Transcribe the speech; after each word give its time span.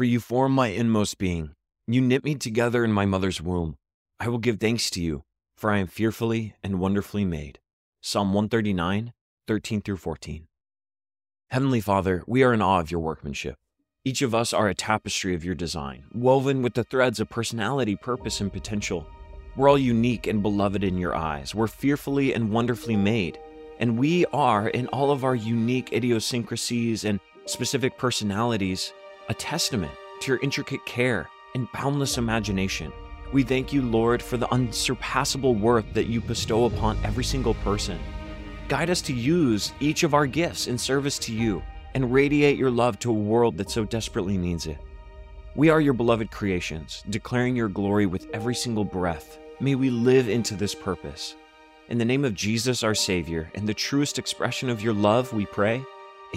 For 0.00 0.04
you 0.04 0.18
form 0.18 0.52
my 0.52 0.68
inmost 0.68 1.18
being. 1.18 1.50
You 1.86 2.00
knit 2.00 2.24
me 2.24 2.34
together 2.34 2.86
in 2.86 2.90
my 2.90 3.04
mother's 3.04 3.42
womb. 3.42 3.76
I 4.18 4.28
will 4.28 4.38
give 4.38 4.58
thanks 4.58 4.88
to 4.92 5.02
you, 5.02 5.24
for 5.58 5.70
I 5.70 5.76
am 5.76 5.88
fearfully 5.88 6.54
and 6.62 6.80
wonderfully 6.80 7.26
made. 7.26 7.58
Psalm 8.00 8.28
139, 8.32 9.12
13 9.46 9.82
through 9.82 9.98
14. 9.98 10.46
Heavenly 11.50 11.82
Father, 11.82 12.24
we 12.26 12.42
are 12.42 12.54
in 12.54 12.62
awe 12.62 12.80
of 12.80 12.90
your 12.90 13.00
workmanship. 13.00 13.56
Each 14.02 14.22
of 14.22 14.34
us 14.34 14.54
are 14.54 14.70
a 14.70 14.74
tapestry 14.74 15.34
of 15.34 15.44
your 15.44 15.54
design, 15.54 16.04
woven 16.14 16.62
with 16.62 16.72
the 16.72 16.84
threads 16.84 17.20
of 17.20 17.28
personality, 17.28 17.94
purpose, 17.94 18.40
and 18.40 18.50
potential. 18.50 19.06
We're 19.54 19.68
all 19.68 19.76
unique 19.76 20.26
and 20.26 20.42
beloved 20.42 20.82
in 20.82 20.96
your 20.96 21.14
eyes. 21.14 21.54
We're 21.54 21.66
fearfully 21.66 22.32
and 22.32 22.50
wonderfully 22.50 22.96
made. 22.96 23.38
And 23.78 23.98
we 23.98 24.24
are, 24.32 24.66
in 24.68 24.86
all 24.86 25.10
of 25.10 25.24
our 25.24 25.34
unique 25.34 25.92
idiosyncrasies 25.92 27.04
and 27.04 27.20
specific 27.44 27.98
personalities, 27.98 28.94
a 29.30 29.34
testament 29.34 29.92
to 30.20 30.32
your 30.32 30.40
intricate 30.42 30.84
care 30.84 31.30
and 31.54 31.70
boundless 31.70 32.18
imagination. 32.18 32.92
We 33.32 33.44
thank 33.44 33.72
you, 33.72 33.80
Lord, 33.80 34.20
for 34.20 34.36
the 34.36 34.52
unsurpassable 34.52 35.54
worth 35.54 35.86
that 35.94 36.08
you 36.08 36.20
bestow 36.20 36.64
upon 36.64 36.98
every 37.04 37.22
single 37.22 37.54
person. 37.54 38.00
Guide 38.66 38.90
us 38.90 39.00
to 39.02 39.12
use 39.14 39.72
each 39.78 40.02
of 40.02 40.14
our 40.14 40.26
gifts 40.26 40.66
in 40.66 40.76
service 40.76 41.16
to 41.20 41.32
you 41.32 41.62
and 41.94 42.12
radiate 42.12 42.58
your 42.58 42.72
love 42.72 42.98
to 42.98 43.10
a 43.10 43.14
world 43.14 43.56
that 43.56 43.70
so 43.70 43.84
desperately 43.84 44.36
needs 44.36 44.66
it. 44.66 44.78
We 45.54 45.70
are 45.70 45.80
your 45.80 45.94
beloved 45.94 46.32
creations, 46.32 47.04
declaring 47.08 47.54
your 47.54 47.68
glory 47.68 48.06
with 48.06 48.28
every 48.32 48.56
single 48.56 48.84
breath. 48.84 49.38
May 49.60 49.76
we 49.76 49.90
live 49.90 50.28
into 50.28 50.56
this 50.56 50.74
purpose. 50.74 51.36
In 51.88 51.98
the 51.98 52.04
name 52.04 52.24
of 52.24 52.34
Jesus, 52.34 52.82
our 52.82 52.96
Savior, 52.96 53.48
and 53.54 53.68
the 53.68 53.74
truest 53.74 54.18
expression 54.18 54.68
of 54.68 54.82
your 54.82 54.94
love, 54.94 55.32
we 55.32 55.46
pray. 55.46 55.84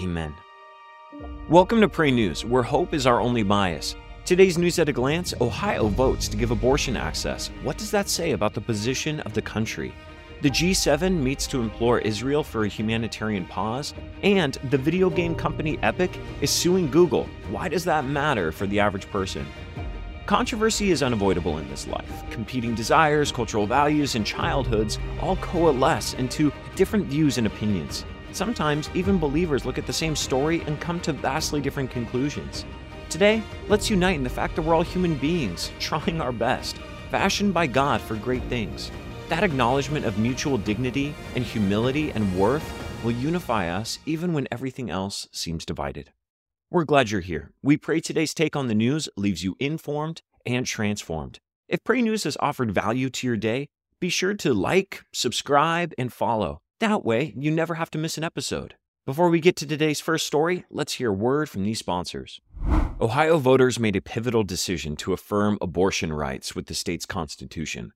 Amen. 0.00 0.32
Welcome 1.48 1.80
to 1.80 1.88
Pray 1.88 2.10
News, 2.10 2.44
where 2.44 2.64
hope 2.64 2.92
is 2.92 3.06
our 3.06 3.20
only 3.20 3.44
bias. 3.44 3.94
Today's 4.24 4.58
news 4.58 4.80
at 4.80 4.88
a 4.88 4.92
glance 4.92 5.32
Ohio 5.40 5.86
votes 5.86 6.26
to 6.26 6.36
give 6.36 6.50
abortion 6.50 6.96
access. 6.96 7.52
What 7.62 7.78
does 7.78 7.92
that 7.92 8.08
say 8.08 8.32
about 8.32 8.52
the 8.52 8.60
position 8.60 9.20
of 9.20 9.32
the 9.32 9.42
country? 9.42 9.94
The 10.42 10.50
G7 10.50 11.16
meets 11.16 11.46
to 11.48 11.60
implore 11.60 12.00
Israel 12.00 12.42
for 12.42 12.64
a 12.64 12.68
humanitarian 12.68 13.46
pause, 13.46 13.94
and 14.22 14.54
the 14.70 14.78
video 14.78 15.08
game 15.08 15.36
company 15.36 15.78
Epic 15.82 16.10
is 16.40 16.50
suing 16.50 16.90
Google. 16.90 17.28
Why 17.48 17.68
does 17.68 17.84
that 17.84 18.06
matter 18.06 18.50
for 18.50 18.66
the 18.66 18.80
average 18.80 19.08
person? 19.10 19.46
Controversy 20.26 20.90
is 20.90 21.02
unavoidable 21.02 21.58
in 21.58 21.68
this 21.68 21.86
life. 21.86 22.24
Competing 22.30 22.74
desires, 22.74 23.30
cultural 23.30 23.66
values, 23.66 24.16
and 24.16 24.26
childhoods 24.26 24.98
all 25.20 25.36
coalesce 25.36 26.14
into 26.14 26.50
different 26.74 27.06
views 27.06 27.38
and 27.38 27.46
opinions. 27.46 28.04
Sometimes 28.34 28.90
even 28.94 29.16
believers 29.16 29.64
look 29.64 29.78
at 29.78 29.86
the 29.86 29.92
same 29.92 30.16
story 30.16 30.60
and 30.62 30.80
come 30.80 30.98
to 31.02 31.12
vastly 31.12 31.60
different 31.60 31.92
conclusions. 31.92 32.64
Today, 33.08 33.40
let's 33.68 33.88
unite 33.88 34.16
in 34.16 34.24
the 34.24 34.28
fact 34.28 34.56
that 34.56 34.62
we're 34.62 34.74
all 34.74 34.82
human 34.82 35.14
beings, 35.14 35.70
trying 35.78 36.20
our 36.20 36.32
best, 36.32 36.76
fashioned 37.12 37.54
by 37.54 37.68
God 37.68 38.00
for 38.00 38.16
great 38.16 38.42
things. 38.44 38.90
That 39.28 39.44
acknowledgement 39.44 40.04
of 40.04 40.18
mutual 40.18 40.58
dignity 40.58 41.14
and 41.36 41.44
humility 41.44 42.10
and 42.10 42.36
worth 42.36 42.68
will 43.04 43.12
unify 43.12 43.68
us 43.68 44.00
even 44.04 44.32
when 44.32 44.48
everything 44.50 44.90
else 44.90 45.28
seems 45.30 45.64
divided. 45.64 46.10
We're 46.72 46.82
glad 46.82 47.10
you're 47.12 47.20
here. 47.20 47.52
We 47.62 47.76
pray 47.76 48.00
today's 48.00 48.34
take 48.34 48.56
on 48.56 48.66
the 48.66 48.74
news 48.74 49.08
leaves 49.16 49.44
you 49.44 49.54
informed 49.60 50.22
and 50.44 50.66
transformed. 50.66 51.38
If 51.68 51.84
Pray 51.84 52.02
News 52.02 52.24
has 52.24 52.36
offered 52.40 52.72
value 52.72 53.10
to 53.10 53.26
your 53.28 53.36
day, 53.36 53.68
be 54.00 54.08
sure 54.08 54.34
to 54.34 54.52
like, 54.52 55.04
subscribe, 55.12 55.94
and 55.96 56.12
follow. 56.12 56.62
That 56.80 57.04
way, 57.04 57.32
you 57.36 57.50
never 57.52 57.74
have 57.74 57.90
to 57.92 57.98
miss 57.98 58.18
an 58.18 58.24
episode. 58.24 58.74
Before 59.06 59.30
we 59.30 59.38
get 59.38 59.54
to 59.56 59.66
today's 59.66 60.00
first 60.00 60.26
story, 60.26 60.64
let's 60.70 60.94
hear 60.94 61.12
word 61.12 61.48
from 61.48 61.62
these 61.62 61.78
sponsors. 61.78 62.40
Ohio 63.00 63.38
voters 63.38 63.78
made 63.78 63.94
a 63.94 64.00
pivotal 64.00 64.42
decision 64.42 64.96
to 64.96 65.12
affirm 65.12 65.56
abortion 65.60 66.12
rights 66.12 66.56
with 66.56 66.66
the 66.66 66.74
state's 66.74 67.06
constitution. 67.06 67.92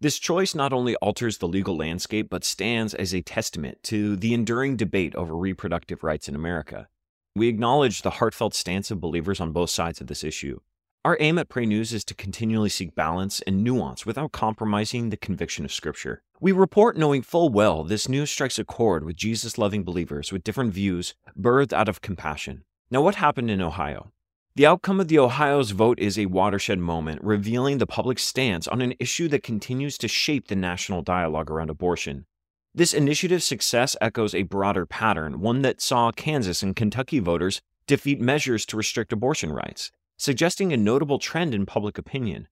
This 0.00 0.18
choice 0.18 0.54
not 0.54 0.72
only 0.72 0.96
alters 0.96 1.38
the 1.38 1.46
legal 1.46 1.76
landscape, 1.76 2.30
but 2.30 2.42
stands 2.42 2.94
as 2.94 3.14
a 3.14 3.20
testament 3.20 3.82
to 3.84 4.16
the 4.16 4.32
enduring 4.32 4.76
debate 4.76 5.14
over 5.14 5.36
reproductive 5.36 6.02
rights 6.02 6.26
in 6.26 6.34
America. 6.34 6.88
We 7.36 7.48
acknowledge 7.48 8.00
the 8.00 8.10
heartfelt 8.10 8.54
stance 8.54 8.90
of 8.90 9.00
believers 9.00 9.40
on 9.40 9.52
both 9.52 9.70
sides 9.70 10.00
of 10.00 10.06
this 10.06 10.24
issue. 10.24 10.60
Our 11.04 11.16
aim 11.20 11.38
at 11.38 11.48
Pray 11.48 11.66
News 11.66 11.92
is 11.92 12.04
to 12.06 12.14
continually 12.14 12.68
seek 12.68 12.94
balance 12.94 13.42
and 13.42 13.62
nuance 13.62 14.06
without 14.06 14.32
compromising 14.32 15.10
the 15.10 15.16
conviction 15.16 15.64
of 15.64 15.72
Scripture. 15.72 16.22
We 16.42 16.50
report 16.50 16.96
knowing 16.96 17.22
full 17.22 17.50
well 17.50 17.84
this 17.84 18.08
news 18.08 18.28
strikes 18.28 18.58
a 18.58 18.64
chord 18.64 19.04
with 19.04 19.14
Jesus 19.14 19.58
loving 19.58 19.84
believers 19.84 20.32
with 20.32 20.42
different 20.42 20.74
views 20.74 21.14
birthed 21.40 21.72
out 21.72 21.88
of 21.88 22.00
compassion. 22.00 22.64
Now, 22.90 23.00
what 23.00 23.14
happened 23.14 23.48
in 23.48 23.62
Ohio? 23.62 24.10
The 24.56 24.66
outcome 24.66 24.98
of 24.98 25.06
the 25.06 25.20
Ohio's 25.20 25.70
vote 25.70 26.00
is 26.00 26.18
a 26.18 26.26
watershed 26.26 26.80
moment, 26.80 27.22
revealing 27.22 27.78
the 27.78 27.86
public 27.86 28.18
stance 28.18 28.66
on 28.66 28.82
an 28.82 28.94
issue 28.98 29.28
that 29.28 29.44
continues 29.44 29.96
to 29.98 30.08
shape 30.08 30.48
the 30.48 30.56
national 30.56 31.02
dialogue 31.02 31.48
around 31.48 31.70
abortion. 31.70 32.26
This 32.74 32.92
initiative's 32.92 33.44
success 33.44 33.94
echoes 34.00 34.34
a 34.34 34.42
broader 34.42 34.84
pattern, 34.84 35.38
one 35.38 35.62
that 35.62 35.80
saw 35.80 36.10
Kansas 36.10 36.60
and 36.60 36.74
Kentucky 36.74 37.20
voters 37.20 37.62
defeat 37.86 38.20
measures 38.20 38.66
to 38.66 38.76
restrict 38.76 39.12
abortion 39.12 39.52
rights, 39.52 39.92
suggesting 40.16 40.72
a 40.72 40.76
notable 40.76 41.20
trend 41.20 41.54
in 41.54 41.66
public 41.66 41.98
opinion. 41.98 42.48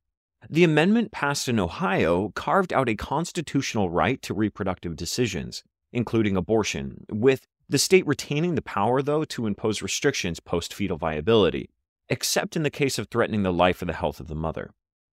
The 0.49 0.65
amendment 0.65 1.13
passed 1.13 1.49
in 1.49 1.61
Ohio 1.61 2.31
carved 2.31 2.73
out 2.73 2.89
a 2.89 2.97
constitutional 2.97 3.91
right 3.91 4.21
to 4.23 4.33
reproductive 4.33 4.97
decisions, 4.97 5.63
including 5.93 6.37
abortion, 6.37 7.05
with 7.11 7.47
the 7.69 7.79
state 7.79 8.07
retaining 8.07 8.55
the 8.55 8.63
power, 8.63 9.03
though, 9.03 9.25
to 9.25 9.47
impose 9.47 9.83
restrictions 9.83 10.41
post 10.41 10.73
fetal 10.73 10.97
viability, 10.97 11.71
except 12.09 12.57
in 12.57 12.63
the 12.63 12.71
case 12.71 12.99
of 12.99 13.09
threatening 13.09 13.43
the 13.43 13.53
life 13.53 13.83
or 13.83 13.85
the 13.85 13.93
health 13.93 14.19
of 14.19 14.29
the 14.29 14.35
mother. 14.35 14.71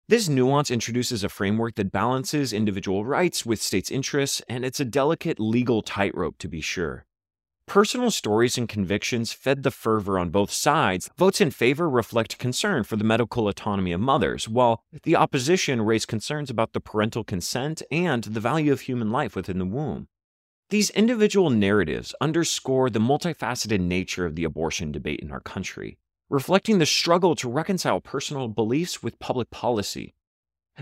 This 0.08 0.28
nuance 0.28 0.70
introduces 0.70 1.24
a 1.24 1.28
framework 1.28 1.74
that 1.74 1.90
balances 1.90 2.52
individual 2.52 3.04
rights 3.04 3.44
with 3.44 3.60
states' 3.60 3.90
interests, 3.90 4.40
and 4.48 4.64
it's 4.64 4.80
a 4.80 4.84
delicate 4.84 5.40
legal 5.40 5.82
tightrope 5.82 6.38
to 6.38 6.48
be 6.48 6.60
sure. 6.60 7.04
Personal 7.66 8.10
stories 8.10 8.56
and 8.56 8.68
convictions 8.68 9.32
fed 9.32 9.62
the 9.62 9.70
fervor 9.70 10.18
on 10.18 10.30
both 10.30 10.50
sides. 10.50 11.10
Votes 11.18 11.40
in 11.40 11.50
favor 11.50 11.90
reflect 11.90 12.38
concern 12.38 12.84
for 12.84 12.96
the 12.96 13.04
medical 13.04 13.48
autonomy 13.48 13.92
of 13.92 14.00
mothers, 14.00 14.48
while 14.48 14.82
the 15.02 15.16
opposition 15.16 15.82
raised 15.82 16.08
concerns 16.08 16.48
about 16.48 16.72
the 16.72 16.80
parental 16.80 17.24
consent 17.24 17.82
and 17.90 18.24
the 18.24 18.40
value 18.40 18.72
of 18.72 18.82
human 18.82 19.10
life 19.10 19.36
within 19.36 19.58
the 19.58 19.66
womb. 19.66 20.08
These 20.70 20.90
individual 20.90 21.50
narratives 21.50 22.14
underscore 22.20 22.88
the 22.88 22.98
multifaceted 22.98 23.80
nature 23.80 24.26
of 24.26 24.36
the 24.36 24.44
abortion 24.44 24.92
debate 24.92 25.20
in 25.20 25.30
our 25.30 25.40
country 25.40 25.98
reflecting 26.28 26.78
the 26.78 26.86
struggle 26.86 27.34
to 27.36 27.48
reconcile 27.48 28.00
personal 28.00 28.48
beliefs 28.48 29.02
with 29.02 29.18
public 29.18 29.50
policy. 29.50 30.14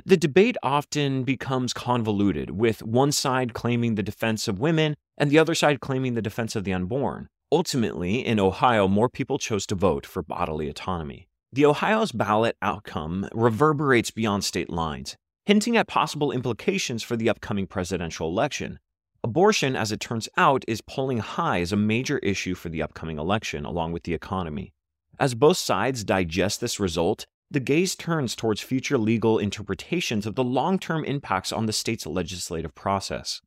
The 0.05 0.17
debate 0.17 0.57
often 0.63 1.23
becomes 1.23 1.73
convoluted, 1.73 2.51
with 2.51 2.83
one 2.83 3.13
side 3.13 3.55
claiming 3.55 3.95
the 3.95 4.03
defense 4.03 4.49
of 4.49 4.59
women 4.59 4.97
and 5.17 5.31
the 5.31 5.39
other 5.39 5.55
side 5.55 5.81
claiming 5.81 6.15
the 6.15 6.23
defense 6.23 6.57
of 6.57 6.65
the 6.65 6.73
unborn. 6.73 7.29
Ultimately, 7.53 8.27
in 8.27 8.41
Ohio, 8.41 8.89
more 8.89 9.09
people 9.09 9.39
chose 9.39 9.67
to 9.67 9.77
vote 9.77 10.05
for 10.05 10.23
bodily 10.23 10.69
autonomy. 10.69 11.29
The 11.53 11.67
Ohio's 11.67 12.11
ballot 12.11 12.57
outcome 12.61 13.29
reverberates 13.33 14.11
beyond 14.11 14.43
state 14.43 14.69
lines, 14.69 15.17
hinting 15.47 15.77
at 15.77 15.87
possible 15.87 16.33
implications 16.33 17.05
for 17.05 17.17
the 17.17 17.29
upcoming 17.29 17.69
presidential 17.69 18.29
election. 18.29 18.81
Abortion, 19.23 19.77
as 19.77 19.93
it 19.93 20.01
turns 20.01 20.29
out, 20.37 20.65
is 20.67 20.81
polling 20.81 21.19
high 21.19 21.61
as 21.61 21.73
a 21.73 21.77
major 21.77 22.19
issue 22.19 22.57
for 22.57 22.69
the 22.69 22.83
upcoming 22.83 23.19
election, 23.19 23.65
along 23.65 23.93
with 23.93 24.03
the 24.03 24.15
economy. 24.15 24.73
As 25.21 25.37
both 25.37 25.57
sides 25.57 26.03
digest 26.03 26.61
this 26.61 26.81
result, 26.81 27.27
the 27.55 27.61
gaze 27.61 27.97
turns 27.97 28.37
towards 28.37 28.61
future 28.61 28.99
legal 28.99 29.39
interpretations 29.39 30.27
of 30.27 30.35
the 30.35 30.45
long 30.45 30.79
term 30.79 31.05
impacts 31.05 31.53
on 31.53 31.67
the 31.67 31.73
state's 31.73 32.07
legislative 32.07 32.75
process. 32.75 33.41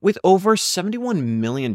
With 0.00 0.18
over 0.22 0.54
$71 0.54 1.22
million 1.22 1.74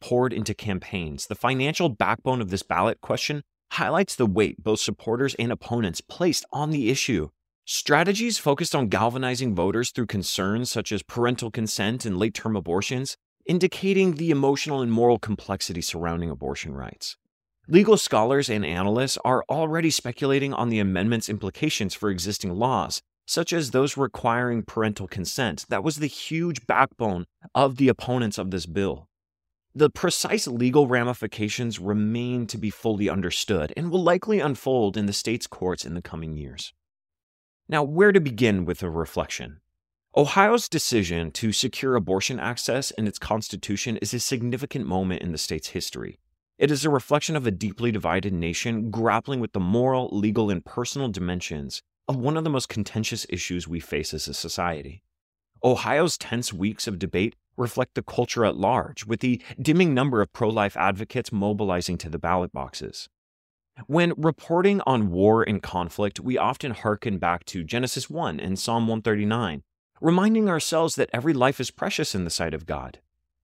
poured 0.00 0.32
into 0.32 0.54
campaigns, 0.54 1.26
the 1.26 1.34
financial 1.34 1.88
backbone 1.88 2.42
of 2.42 2.50
this 2.50 2.62
ballot 2.62 3.00
question 3.00 3.42
highlights 3.72 4.14
the 4.14 4.26
weight 4.26 4.62
both 4.62 4.80
supporters 4.80 5.34
and 5.36 5.50
opponents 5.50 6.02
placed 6.02 6.44
on 6.52 6.70
the 6.70 6.90
issue. 6.90 7.30
Strategies 7.64 8.36
focused 8.36 8.74
on 8.74 8.88
galvanizing 8.88 9.54
voters 9.54 9.92
through 9.92 10.06
concerns 10.06 10.70
such 10.70 10.92
as 10.92 11.02
parental 11.02 11.50
consent 11.50 12.04
and 12.04 12.18
late 12.18 12.34
term 12.34 12.54
abortions, 12.54 13.16
indicating 13.46 14.16
the 14.16 14.30
emotional 14.30 14.82
and 14.82 14.92
moral 14.92 15.18
complexity 15.18 15.80
surrounding 15.80 16.30
abortion 16.30 16.74
rights. 16.74 17.16
Legal 17.72 17.96
scholars 17.96 18.50
and 18.50 18.66
analysts 18.66 19.16
are 19.24 19.44
already 19.48 19.90
speculating 19.90 20.52
on 20.52 20.70
the 20.70 20.80
amendment's 20.80 21.28
implications 21.28 21.94
for 21.94 22.10
existing 22.10 22.52
laws, 22.52 23.00
such 23.26 23.52
as 23.52 23.70
those 23.70 23.96
requiring 23.96 24.64
parental 24.64 25.06
consent. 25.06 25.64
That 25.68 25.84
was 25.84 25.98
the 25.98 26.08
huge 26.08 26.66
backbone 26.66 27.26
of 27.54 27.76
the 27.76 27.86
opponents 27.86 28.38
of 28.38 28.50
this 28.50 28.66
bill. 28.66 29.06
The 29.72 29.88
precise 29.88 30.48
legal 30.48 30.88
ramifications 30.88 31.78
remain 31.78 32.48
to 32.48 32.58
be 32.58 32.70
fully 32.70 33.08
understood 33.08 33.72
and 33.76 33.92
will 33.92 34.02
likely 34.02 34.40
unfold 34.40 34.96
in 34.96 35.06
the 35.06 35.12
state's 35.12 35.46
courts 35.46 35.84
in 35.84 35.94
the 35.94 36.02
coming 36.02 36.36
years. 36.36 36.72
Now, 37.68 37.84
where 37.84 38.10
to 38.10 38.20
begin 38.20 38.64
with 38.64 38.82
a 38.82 38.90
reflection? 38.90 39.60
Ohio's 40.16 40.68
decision 40.68 41.30
to 41.30 41.52
secure 41.52 41.94
abortion 41.94 42.40
access 42.40 42.90
in 42.90 43.06
its 43.06 43.20
constitution 43.20 43.96
is 43.98 44.12
a 44.12 44.18
significant 44.18 44.86
moment 44.86 45.22
in 45.22 45.30
the 45.30 45.38
state's 45.38 45.68
history. 45.68 46.18
It 46.60 46.70
is 46.70 46.84
a 46.84 46.90
reflection 46.90 47.36
of 47.36 47.46
a 47.46 47.50
deeply 47.50 47.90
divided 47.90 48.34
nation 48.34 48.90
grappling 48.90 49.40
with 49.40 49.54
the 49.54 49.60
moral, 49.60 50.10
legal, 50.12 50.50
and 50.50 50.62
personal 50.62 51.08
dimensions 51.08 51.80
of 52.06 52.16
one 52.16 52.36
of 52.36 52.44
the 52.44 52.50
most 52.50 52.68
contentious 52.68 53.24
issues 53.30 53.66
we 53.66 53.80
face 53.80 54.12
as 54.12 54.28
a 54.28 54.34
society. 54.34 55.02
Ohio's 55.64 56.18
tense 56.18 56.52
weeks 56.52 56.86
of 56.86 56.98
debate 56.98 57.34
reflect 57.56 57.94
the 57.94 58.02
culture 58.02 58.44
at 58.44 58.58
large, 58.58 59.06
with 59.06 59.20
the 59.20 59.40
dimming 59.58 59.94
number 59.94 60.20
of 60.20 60.34
pro 60.34 60.50
life 60.50 60.76
advocates 60.76 61.32
mobilizing 61.32 61.96
to 61.96 62.10
the 62.10 62.18
ballot 62.18 62.52
boxes. 62.52 63.08
When 63.86 64.12
reporting 64.18 64.82
on 64.86 65.10
war 65.10 65.42
and 65.42 65.62
conflict, 65.62 66.20
we 66.20 66.36
often 66.36 66.72
hearken 66.72 67.16
back 67.16 67.46
to 67.46 67.64
Genesis 67.64 68.10
1 68.10 68.38
and 68.38 68.58
Psalm 68.58 68.86
139, 68.86 69.62
reminding 70.02 70.50
ourselves 70.50 70.94
that 70.96 71.08
every 71.10 71.32
life 71.32 71.58
is 71.58 71.70
precious 71.70 72.14
in 72.14 72.24
the 72.24 72.30
sight 72.30 72.52
of 72.52 72.66
God. 72.66 72.98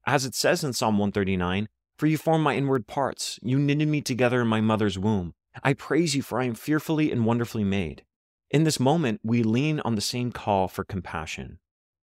As 0.06 0.26
it 0.26 0.34
says 0.34 0.62
in 0.62 0.74
Psalm 0.74 0.98
139, 0.98 1.68
For 1.96 2.06
you 2.06 2.18
formed 2.18 2.44
my 2.44 2.54
inward 2.54 2.86
parts, 2.86 3.38
you 3.42 3.58
knitted 3.58 3.88
me 3.88 4.02
together 4.02 4.42
in 4.42 4.48
my 4.48 4.60
mother's 4.60 4.98
womb. 4.98 5.32
I 5.62 5.72
praise 5.72 6.14
you, 6.14 6.20
for 6.20 6.38
I 6.38 6.44
am 6.44 6.54
fearfully 6.54 7.10
and 7.10 7.24
wonderfully 7.24 7.64
made. 7.64 8.04
In 8.50 8.64
this 8.64 8.78
moment, 8.78 9.20
we 9.24 9.42
lean 9.42 9.80
on 9.80 9.94
the 9.94 10.02
same 10.02 10.30
call 10.30 10.68
for 10.68 10.84
compassion. 10.84 11.58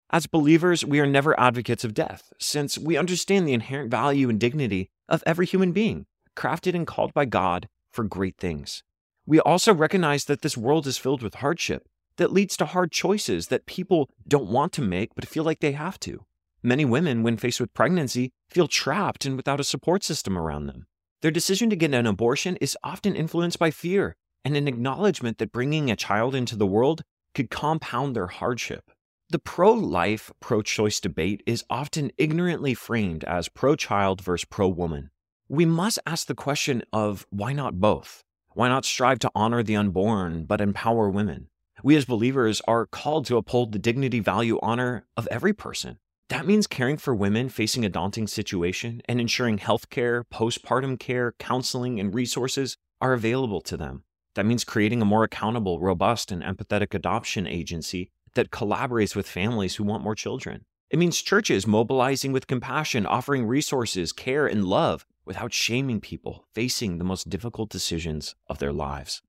As 0.09 0.27
believers, 0.27 0.85
we 0.85 1.01
are 1.01 1.05
never 1.05 1.38
advocates 1.38 1.83
of 1.83 1.93
death, 1.93 2.31
since 2.39 2.77
we 2.77 2.95
understand 2.95 3.47
the 3.47 3.53
inherent 3.53 3.91
value 3.91 4.29
and 4.29 4.39
dignity 4.39 4.89
of 5.09 5.23
every 5.25 5.45
human 5.45 5.73
being, 5.73 6.05
crafted 6.38 6.73
and 6.73 6.88
called 6.88 7.13
by 7.13 7.25
God 7.25 7.67
for 7.91 8.05
great 8.05 8.38
things. 8.38 8.83
We 9.25 9.41
also 9.41 9.73
recognize 9.73 10.25
that 10.25 10.41
this 10.41 10.57
world 10.57 10.88
is 10.88 10.97
filled 10.97 11.21
with 11.21 11.35
hardship 11.35 11.88
that 12.15 12.31
leads 12.31 12.55
to 12.57 12.65
hard 12.65 12.91
choices 12.91 13.47
that 13.47 13.65
people 13.65 14.09
don't 14.27 14.49
want 14.49 14.71
to 14.73 14.81
make 14.81 15.15
but 15.15 15.27
feel 15.27 15.43
like 15.43 15.59
they 15.59 15.73
have 15.73 15.99
to. 16.01 16.25
Many 16.63 16.85
women, 16.85 17.23
when 17.23 17.37
faced 17.37 17.59
with 17.59 17.73
pregnancy, 17.73 18.31
feel 18.49 18.67
trapped 18.67 19.25
and 19.25 19.35
without 19.35 19.59
a 19.59 19.63
support 19.63 20.03
system 20.03 20.37
around 20.37 20.67
them. 20.67 20.85
Their 21.21 21.31
decision 21.31 21.69
to 21.71 21.75
get 21.75 21.93
an 21.93 22.05
abortion 22.05 22.55
is 22.57 22.77
often 22.83 23.15
influenced 23.15 23.57
by 23.57 23.71
fear 23.71 24.15
and 24.45 24.55
an 24.55 24.67
acknowledgement 24.67 25.39
that 25.39 25.51
bringing 25.51 25.89
a 25.89 25.95
child 25.95 26.35
into 26.35 26.55
the 26.55 26.67
world 26.67 27.01
could 27.33 27.49
compound 27.49 28.15
their 28.15 28.27
hardship. 28.27 28.91
The 29.29 29.39
pro 29.39 29.71
life, 29.71 30.31
pro 30.39 30.61
choice 30.61 30.99
debate 30.99 31.41
is 31.47 31.63
often 31.69 32.11
ignorantly 32.17 32.73
framed 32.73 33.23
as 33.23 33.49
pro 33.49 33.75
child 33.75 34.21
versus 34.21 34.45
pro 34.45 34.67
woman. 34.67 35.09
We 35.47 35.65
must 35.65 35.99
ask 36.05 36.27
the 36.27 36.35
question 36.35 36.83
of 36.93 37.25
why 37.29 37.53
not 37.53 37.79
both? 37.79 38.23
Why 38.53 38.67
not 38.67 38.85
strive 38.85 39.19
to 39.19 39.31
honor 39.33 39.63
the 39.63 39.77
unborn 39.77 40.45
but 40.45 40.61
empower 40.61 41.09
women? 41.09 41.47
We 41.83 41.95
as 41.95 42.05
believers 42.05 42.61
are 42.67 42.85
called 42.85 43.25
to 43.27 43.37
uphold 43.37 43.71
the 43.71 43.79
dignity, 43.79 44.19
value, 44.19 44.59
honor 44.61 45.07
of 45.17 45.27
every 45.31 45.53
person. 45.53 45.97
That 46.31 46.47
means 46.47 46.65
caring 46.65 46.95
for 46.95 47.13
women 47.13 47.49
facing 47.49 47.83
a 47.83 47.89
daunting 47.89 48.25
situation 48.25 49.01
and 49.03 49.19
ensuring 49.19 49.57
healthcare, 49.57 50.23
postpartum 50.33 50.97
care, 50.97 51.33
counseling, 51.37 51.99
and 51.99 52.15
resources 52.15 52.77
are 53.01 53.11
available 53.11 53.59
to 53.59 53.75
them. 53.75 54.05
That 54.35 54.45
means 54.45 54.63
creating 54.63 55.01
a 55.01 55.05
more 55.05 55.25
accountable, 55.25 55.81
robust, 55.81 56.31
and 56.31 56.41
empathetic 56.41 56.93
adoption 56.93 57.45
agency 57.47 58.11
that 58.35 58.49
collaborates 58.49 59.13
with 59.13 59.27
families 59.27 59.75
who 59.75 59.83
want 59.83 60.05
more 60.05 60.15
children. 60.15 60.63
It 60.89 60.99
means 60.99 61.21
churches 61.21 61.67
mobilizing 61.67 62.31
with 62.31 62.47
compassion, 62.47 63.05
offering 63.05 63.45
resources, 63.45 64.13
care, 64.13 64.47
and 64.47 64.63
love 64.63 65.05
without 65.25 65.51
shaming 65.51 65.99
people 65.99 66.45
facing 66.55 66.97
the 66.97 67.03
most 67.03 67.29
difficult 67.29 67.69
decisions 67.69 68.35
of 68.47 68.59
their 68.59 68.71
lives. 68.71 69.21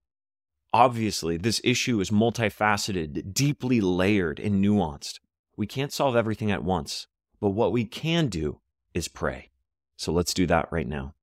Obviously, 0.72 1.36
this 1.36 1.60
issue 1.64 1.98
is 1.98 2.10
multifaceted, 2.10 3.34
deeply 3.34 3.80
layered, 3.80 4.38
and 4.38 4.64
nuanced. 4.64 5.18
We 5.56 5.66
can't 5.66 5.92
solve 5.92 6.16
everything 6.16 6.50
at 6.50 6.64
once, 6.64 7.06
but 7.40 7.50
what 7.50 7.72
we 7.72 7.84
can 7.84 8.28
do 8.28 8.60
is 8.94 9.08
pray. 9.08 9.50
So 9.96 10.10
let's 10.12 10.34
do 10.34 10.46
that 10.46 10.68
right 10.72 10.88
now. 10.88 11.14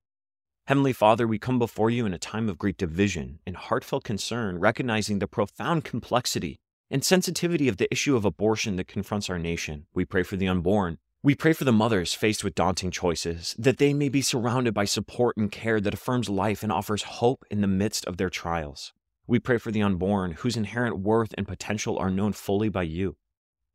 Heavenly 0.68 0.94
Father, 0.94 1.28
we 1.28 1.40
come 1.40 1.58
before 1.58 1.90
you 1.90 2.06
in 2.06 2.14
a 2.14 2.20
time 2.20 2.48
of 2.48 2.60
great 2.60 2.78
division 2.78 3.40
and 3.48 3.58
heartfelt 3.58 4.04
concern, 4.04 4.60
recognizing 4.60 5.18
the 5.18 5.28
profound 5.28 5.84
complexity 5.84 6.60
and 6.92 7.04
sensitivity 7.04 7.68
of 7.68 7.78
the 7.78 7.92
issue 7.92 8.16
of 8.16 8.24
abortion 8.24 8.76
that 8.76 8.88
confronts 8.88 9.32
our 9.32 9.40
nation. 9.40 9.88
We 9.96 10.06
pray 10.06 10.22
for 10.22 10.36
the 10.36 10.48
unborn. 10.48 11.00
We 11.24 11.34
pray 11.34 11.54
for 11.54 11.64
the 11.64 11.72
mothers 11.72 12.14
faced 12.14 12.44
with 12.44 12.56
daunting 12.56 12.92
choices, 12.92 13.56
that 13.58 13.80
they 13.80 13.94
may 13.94 14.10
be 14.10 14.22
surrounded 14.22 14.76
by 14.76 14.86
support 14.86 15.38
and 15.38 15.52
care 15.52 15.82
that 15.82 15.94
affirms 15.94 16.30
life 16.30 16.62
and 16.62 16.72
offers 16.72 17.02
hope 17.04 17.44
in 17.50 17.62
the 17.62 17.68
midst 17.68 18.06
of 18.06 18.18
their 18.18 18.30
trials. 18.30 18.94
We 19.26 19.40
pray 19.40 19.58
for 19.58 19.72
the 19.72 19.82
unborn, 19.82 20.34
whose 20.34 20.56
inherent 20.56 21.00
worth 21.00 21.34
and 21.38 21.48
potential 21.48 21.98
are 21.98 22.10
known 22.12 22.34
fully 22.34 22.70
by 22.70 22.84
you. 22.84 23.18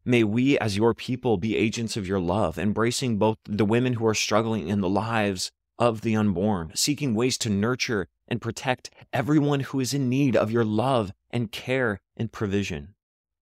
May 0.07 0.23
we, 0.23 0.59
as 0.59 0.77
your 0.77 0.93
people, 0.93 1.39
be 1.39 1.57
agents 1.57 1.97
of 1.97 2.07
your 2.07 2.21
love, 2.21 2.59
embracing 2.59 3.17
both 3.17 3.39
the 3.47 3.65
women 3.65 3.95
who 3.95 4.07
are 4.07 4.15
struggling 4.15 4.69
in 4.69 4.83
the 4.83 4.89
lives 4.89 5.51
of 5.79 6.03
the 6.03 6.15
unborn, 6.15 6.73
seeking 6.75 7.15
ways 7.15 7.39
to 7.39 7.49
nurture 7.49 8.07
and 8.29 8.41
protect 8.41 8.91
everyone 9.15 9.61
who 9.61 9.81
is 9.81 9.95
in 9.95 10.11
need 10.11 10.37
of 10.37 10.51
your 10.51 10.65
love 10.65 11.13
and 11.31 11.51
care 11.51 12.01
and 12.19 12.33
provision. 12.33 12.95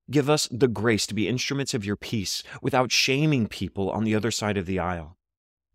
Give 0.08 0.30
us 0.30 0.46
the 0.52 0.68
grace 0.68 1.04
to 1.08 1.14
be 1.14 1.26
instruments 1.26 1.74
of 1.74 1.84
your 1.84 1.96
peace 1.96 2.44
without 2.60 2.92
shaming 2.92 3.48
people 3.48 3.90
on 3.90 4.04
the 4.04 4.14
other 4.14 4.30
side 4.30 4.56
of 4.56 4.66
the 4.66 4.78
aisle. 4.78 5.16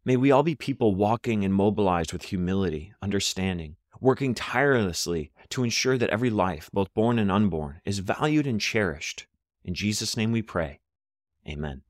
May 0.05 0.15
we 0.15 0.31
all 0.31 0.43
be 0.43 0.55
people 0.55 0.95
walking 0.95 1.43
and 1.43 1.53
mobilized 1.53 2.13
with 2.13 2.23
humility, 2.23 2.93
understanding, 3.01 3.75
working 3.99 4.33
tirelessly 4.33 5.31
to 5.49 5.65
ensure 5.65 5.97
that 5.97 6.11
every 6.11 6.29
life, 6.29 6.69
both 6.71 6.93
born 6.93 7.19
and 7.19 7.29
unborn, 7.29 7.81
is 7.83 7.99
valued 7.99 8.47
and 8.47 8.61
cherished. 8.61 9.27
In 9.67 9.73
Jesus' 9.73 10.15
name 10.15 10.31
we 10.31 10.41
pray. 10.41 10.79
Amen. 11.45 11.81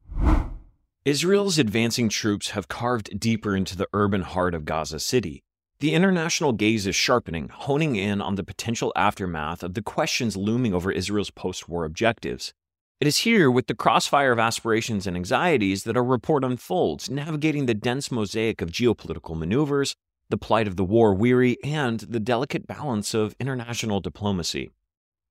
Israel's 1.06 1.59
advancing 1.59 2.09
troops 2.09 2.50
have 2.50 2.68
carved 2.68 3.19
deeper 3.19 3.56
into 3.56 3.77
the 3.77 3.88
urban 3.94 4.24
heart 4.24 4.56
of 4.56 4.65
Gaza 4.65 5.00
City. 5.00 5.44
The 5.79 5.94
international 5.94 6.53
gaze 6.53 6.88
is 6.88 6.95
sharpening, 6.95 7.50
honing 7.50 7.95
in 7.95 8.19
on 8.19 8.33
the 8.33 8.44
potential 8.44 8.91
aftermath 8.95 9.62
of 9.62 9.75
the 9.75 9.83
questions 9.83 10.35
looming 10.35 10.74
over 10.74 10.91
Israel's 10.91 11.29
post 11.29 11.69
war 11.69 11.85
objectives. 11.85 12.51
It 13.00 13.06
is 13.06 13.18
here, 13.18 13.51
with 13.51 13.68
the 13.68 13.75
crossfire 13.75 14.31
of 14.31 14.39
aspirations 14.39 15.06
and 15.06 15.15
anxieties, 15.15 15.83
that 15.83 15.95
our 15.95 16.03
report 16.03 16.44
unfolds, 16.44 17.12
navigating 17.12 17.68
the 17.68 17.75
dense 17.75 18.12
mosaic 18.12 18.59
of 18.59 18.71
geopolitical 18.71 19.38
maneuvers, 19.38 19.94
the 20.31 20.38
plight 20.38 20.68
of 20.68 20.77
the 20.77 20.83
war 20.83 21.13
weary, 21.13 21.57
and 21.63 22.00
the 22.00 22.19
delicate 22.19 22.65
balance 22.65 23.13
of 23.13 23.35
international 23.39 24.00
diplomacy. 24.00 24.71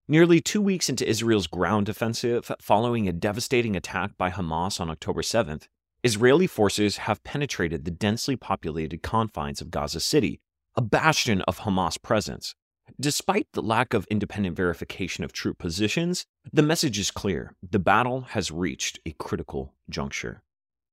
Nearly 0.09 0.41
two 0.41 0.63
weeks 0.63 0.89
into 0.89 1.09
Israel's 1.09 1.49
ground 1.49 1.89
offensive, 1.89 2.53
following 2.61 3.09
a 3.09 3.13
devastating 3.13 3.75
attack 3.75 4.17
by 4.17 4.31
Hamas 4.31 4.81
on 4.81 4.89
October 4.89 5.21
7th, 5.21 5.67
Israeli 6.05 6.47
forces 6.47 6.99
have 6.99 7.25
penetrated 7.25 7.85
the 7.85 7.91
densely 7.91 8.37
populated 8.37 9.03
confines 9.03 9.61
of 9.61 9.73
Gaza 9.73 9.99
City, 9.99 10.41
a 10.77 10.81
bastion 10.81 11.41
of 11.43 11.59
Hamas 11.59 12.01
presence. 12.01 12.55
Despite 13.01 13.49
the 13.53 13.63
lack 13.63 13.95
of 13.95 14.07
independent 14.09 14.57
verification 14.57 15.25
of 15.25 15.33
troop 15.33 15.59
positions, 15.59 16.25
the 16.53 16.63
message 16.63 17.01
is 17.01 17.11
clear 17.11 17.57
the 17.61 17.81
battle 17.81 18.21
has 18.21 18.53
reached 18.53 19.01
a 19.05 19.11
critical 19.11 19.75
juncture. 19.91 20.41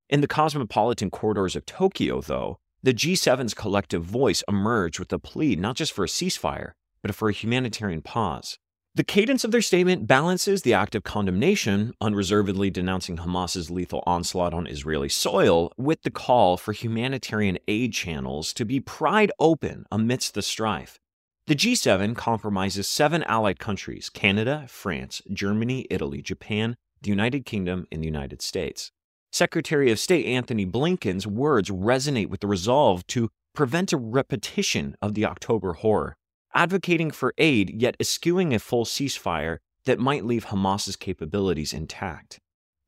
In 0.09 0.21
the 0.21 0.27
cosmopolitan 0.27 1.11
corridors 1.11 1.55
of 1.55 1.67
Tokyo, 1.67 2.19
though, 2.19 2.57
the 2.81 2.95
G7's 2.95 3.53
collective 3.53 4.03
voice 4.03 4.43
emerged 4.47 4.97
with 4.97 5.13
a 5.13 5.19
plea 5.19 5.55
not 5.55 5.75
just 5.75 5.91
for 5.91 6.03
a 6.03 6.07
ceasefire, 6.07 6.71
but 7.03 7.13
for 7.13 7.29
a 7.29 7.33
humanitarian 7.33 8.01
pause. 8.01 8.57
The 8.95 9.03
cadence 9.03 9.43
of 9.43 9.49
their 9.49 9.63
statement 9.63 10.05
balances 10.05 10.61
the 10.61 10.75
act 10.75 10.93
of 10.93 11.01
condemnation, 11.01 11.95
unreservedly 11.99 12.69
denouncing 12.69 13.17
Hamas's 13.17 13.71
lethal 13.71 14.03
onslaught 14.05 14.53
on 14.53 14.67
Israeli 14.67 15.09
soil, 15.09 15.71
with 15.77 16.03
the 16.03 16.11
call 16.11 16.57
for 16.57 16.73
humanitarian 16.73 17.57
aid 17.67 17.93
channels 17.93 18.53
to 18.53 18.65
be 18.65 18.79
pried 18.79 19.31
open 19.39 19.87
amidst 19.91 20.35
the 20.35 20.43
strife. 20.43 20.99
The 21.47 21.55
G7 21.55 22.15
compromises 22.15 22.87
seven 22.87 23.23
allied 23.23 23.57
countries 23.57 24.11
Canada, 24.11 24.67
France, 24.69 25.23
Germany, 25.33 25.87
Italy, 25.89 26.21
Japan, 26.21 26.75
the 27.01 27.09
United 27.09 27.47
Kingdom, 27.47 27.87
and 27.91 28.03
the 28.03 28.07
United 28.07 28.43
States. 28.43 28.91
Secretary 29.31 29.91
of 29.91 29.97
State 29.97 30.27
Antony 30.27 30.67
Blinken's 30.67 31.25
words 31.25 31.71
resonate 31.71 32.29
with 32.29 32.41
the 32.41 32.47
resolve 32.47 33.07
to 33.07 33.31
prevent 33.55 33.91
a 33.91 33.97
repetition 33.97 34.95
of 35.01 35.15
the 35.15 35.25
October 35.25 35.73
horror, 35.73 36.15
advocating 36.53 37.11
for 37.11 37.33
aid 37.37 37.69
yet 37.69 37.95
eschewing 37.99 38.53
a 38.53 38.59
full 38.59 38.85
ceasefire 38.85 39.57
that 39.85 39.99
might 39.99 40.25
leave 40.25 40.45
Hamas's 40.45 40.95
capabilities 40.95 41.73
intact. 41.73 42.39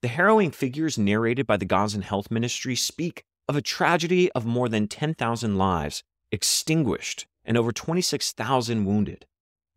The 0.01 0.07
harrowing 0.07 0.51
figures 0.51 0.97
narrated 0.97 1.47
by 1.47 1.57
the 1.57 1.65
Gazan 1.65 2.03
Health 2.03 2.29
Ministry 2.29 2.75
speak 2.75 3.23
of 3.47 3.55
a 3.55 3.61
tragedy 3.61 4.31
of 4.33 4.45
more 4.45 4.69
than 4.69 4.87
10,000 4.87 5.57
lives 5.57 6.03
extinguished 6.31 7.25
and 7.43 7.57
over 7.57 7.71
26,000 7.71 8.85
wounded. 8.85 9.25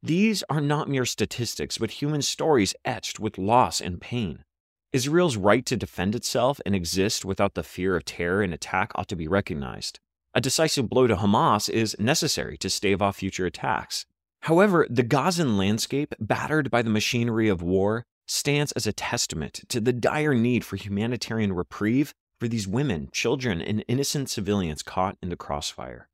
These 0.02 0.44
are 0.48 0.60
not 0.60 0.88
mere 0.88 1.04
statistics, 1.04 1.78
but 1.78 2.02
human 2.02 2.22
stories 2.22 2.74
etched 2.84 3.18
with 3.18 3.36
loss 3.36 3.80
and 3.80 4.00
pain. 4.00 4.44
Israel's 4.92 5.36
right 5.36 5.66
to 5.66 5.76
defend 5.76 6.14
itself 6.14 6.60
and 6.64 6.74
exist 6.74 7.24
without 7.24 7.54
the 7.54 7.62
fear 7.62 7.96
of 7.96 8.04
terror 8.04 8.42
and 8.42 8.54
attack 8.54 8.92
ought 8.94 9.08
to 9.08 9.16
be 9.16 9.28
recognized. 9.28 9.98
A 10.38 10.40
decisive 10.40 10.88
blow 10.88 11.08
to 11.08 11.16
Hamas 11.16 11.68
is 11.68 11.96
necessary 11.98 12.56
to 12.58 12.70
stave 12.70 13.02
off 13.02 13.16
future 13.16 13.44
attacks. 13.44 14.06
However, 14.42 14.86
the 14.88 15.02
Gazan 15.02 15.56
landscape, 15.56 16.14
battered 16.20 16.70
by 16.70 16.80
the 16.82 16.90
machinery 16.90 17.48
of 17.48 17.60
war, 17.60 18.04
stands 18.28 18.70
as 18.70 18.86
a 18.86 18.92
testament 18.92 19.62
to 19.68 19.80
the 19.80 19.92
dire 19.92 20.34
need 20.34 20.64
for 20.64 20.76
humanitarian 20.76 21.54
reprieve 21.54 22.14
for 22.38 22.46
these 22.46 22.68
women, 22.68 23.08
children, 23.10 23.60
and 23.60 23.84
innocent 23.88 24.30
civilians 24.30 24.84
caught 24.84 25.18
in 25.20 25.28
the 25.28 25.36
crossfire. 25.36 26.08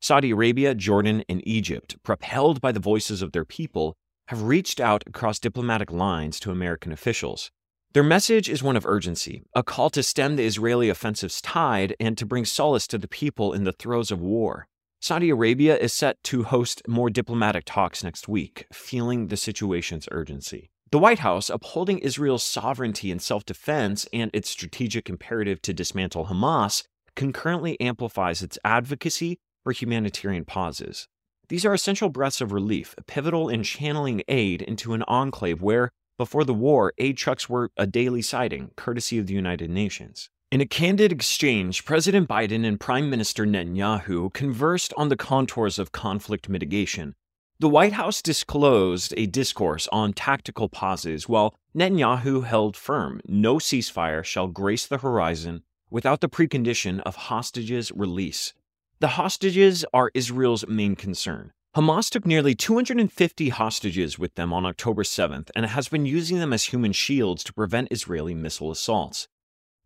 Saudi 0.00 0.32
Arabia, 0.32 0.74
Jordan, 0.74 1.22
and 1.28 1.40
Egypt, 1.46 2.02
propelled 2.02 2.60
by 2.60 2.72
the 2.72 2.80
voices 2.80 3.22
of 3.22 3.30
their 3.30 3.44
people, 3.44 3.94
have 4.26 4.42
reached 4.42 4.80
out 4.80 5.04
across 5.06 5.38
diplomatic 5.38 5.92
lines 5.92 6.40
to 6.40 6.50
American 6.50 6.90
officials. 6.90 7.52
Their 7.98 8.04
message 8.04 8.48
is 8.48 8.62
one 8.62 8.76
of 8.76 8.86
urgency, 8.86 9.42
a 9.56 9.64
call 9.64 9.90
to 9.90 10.04
stem 10.04 10.36
the 10.36 10.46
Israeli 10.46 10.88
offensive's 10.88 11.40
tide 11.40 11.96
and 11.98 12.16
to 12.16 12.24
bring 12.24 12.44
solace 12.44 12.86
to 12.86 12.96
the 12.96 13.08
people 13.08 13.52
in 13.52 13.64
the 13.64 13.72
throes 13.72 14.12
of 14.12 14.20
war. 14.20 14.68
Saudi 15.00 15.30
Arabia 15.30 15.76
is 15.76 15.92
set 15.92 16.22
to 16.22 16.44
host 16.44 16.80
more 16.86 17.10
diplomatic 17.10 17.64
talks 17.66 18.04
next 18.04 18.28
week, 18.28 18.68
feeling 18.72 19.26
the 19.26 19.36
situation's 19.36 20.06
urgency. 20.12 20.70
The 20.92 21.00
White 21.00 21.18
House, 21.18 21.50
upholding 21.50 21.98
Israel's 21.98 22.44
sovereignty 22.44 23.10
and 23.10 23.20
self 23.20 23.44
defense 23.44 24.06
and 24.12 24.30
its 24.32 24.48
strategic 24.48 25.08
imperative 25.08 25.60
to 25.62 25.74
dismantle 25.74 26.26
Hamas, 26.26 26.84
concurrently 27.16 27.80
amplifies 27.80 28.44
its 28.44 28.60
advocacy 28.64 29.40
for 29.64 29.72
humanitarian 29.72 30.44
pauses. 30.44 31.08
These 31.48 31.64
are 31.64 31.74
essential 31.74 32.10
breaths 32.10 32.40
of 32.40 32.52
relief, 32.52 32.94
pivotal 33.08 33.48
in 33.48 33.64
channeling 33.64 34.22
aid 34.28 34.62
into 34.62 34.94
an 34.94 35.02
enclave 35.08 35.60
where, 35.60 35.90
before 36.18 36.44
the 36.44 36.52
war, 36.52 36.92
aid 36.98 37.16
trucks 37.16 37.48
were 37.48 37.70
a 37.76 37.86
daily 37.86 38.20
sighting, 38.20 38.72
courtesy 38.76 39.18
of 39.18 39.26
the 39.26 39.34
United 39.34 39.70
Nations. 39.70 40.28
In 40.50 40.60
a 40.60 40.66
candid 40.66 41.12
exchange, 41.12 41.84
President 41.84 42.28
Biden 42.28 42.66
and 42.66 42.80
Prime 42.80 43.08
Minister 43.08 43.46
Netanyahu 43.46 44.32
conversed 44.32 44.92
on 44.96 45.08
the 45.08 45.16
contours 45.16 45.78
of 45.78 45.92
conflict 45.92 46.48
mitigation. 46.48 47.14
The 47.60 47.68
White 47.68 47.92
House 47.92 48.22
disclosed 48.22 49.14
a 49.16 49.26
discourse 49.26 49.88
on 49.92 50.12
tactical 50.12 50.68
pauses, 50.68 51.28
while 51.28 51.54
Netanyahu 51.76 52.44
held 52.44 52.76
firm 52.76 53.20
no 53.26 53.56
ceasefire 53.56 54.24
shall 54.24 54.48
grace 54.48 54.86
the 54.86 54.98
horizon 54.98 55.62
without 55.90 56.20
the 56.20 56.28
precondition 56.28 57.00
of 57.00 57.16
hostages' 57.16 57.92
release. 57.92 58.54
The 59.00 59.08
hostages 59.08 59.84
are 59.94 60.10
Israel's 60.14 60.66
main 60.66 60.96
concern. 60.96 61.52
Hamas 61.76 62.08
took 62.08 62.24
nearly 62.24 62.54
250 62.54 63.50
hostages 63.50 64.18
with 64.18 64.34
them 64.34 64.52
on 64.52 64.64
October 64.64 65.02
7th 65.02 65.50
and 65.54 65.66
has 65.66 65.88
been 65.88 66.06
using 66.06 66.38
them 66.38 66.52
as 66.52 66.64
human 66.64 66.92
shields 66.92 67.44
to 67.44 67.52
prevent 67.52 67.88
Israeli 67.90 68.34
missile 68.34 68.70
assaults. 68.70 69.28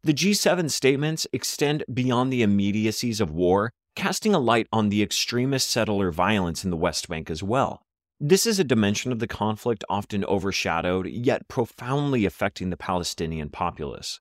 The 0.05 0.15
G7 0.15 0.71
statements 0.71 1.27
extend 1.33 1.85
beyond 1.93 2.33
the 2.33 2.43
immediacies 2.43 3.21
of 3.21 3.31
war, 3.31 3.73
casting 3.97 4.35
a 4.35 4.39
light 4.39 4.69
on 4.73 4.89
the 4.89 5.03
extremist 5.03 5.69
settler 5.69 6.11
violence 6.13 6.65
in 6.65 6.71
the 6.71 6.77
West 6.77 7.09
Bank 7.09 7.31
as 7.31 7.43
well. 7.43 7.83
This 8.21 8.47
is 8.47 8.61
a 8.61 8.65
dimension 8.65 9.11
of 9.11 9.19
the 9.19 9.27
conflict 9.27 9.85
often 9.89 10.25
overshadowed, 10.25 11.09
yet 11.09 11.49
profoundly 11.49 12.25
affecting 12.25 12.71
the 12.71 12.77
Palestinian 12.77 13.49
populace. 13.49 14.21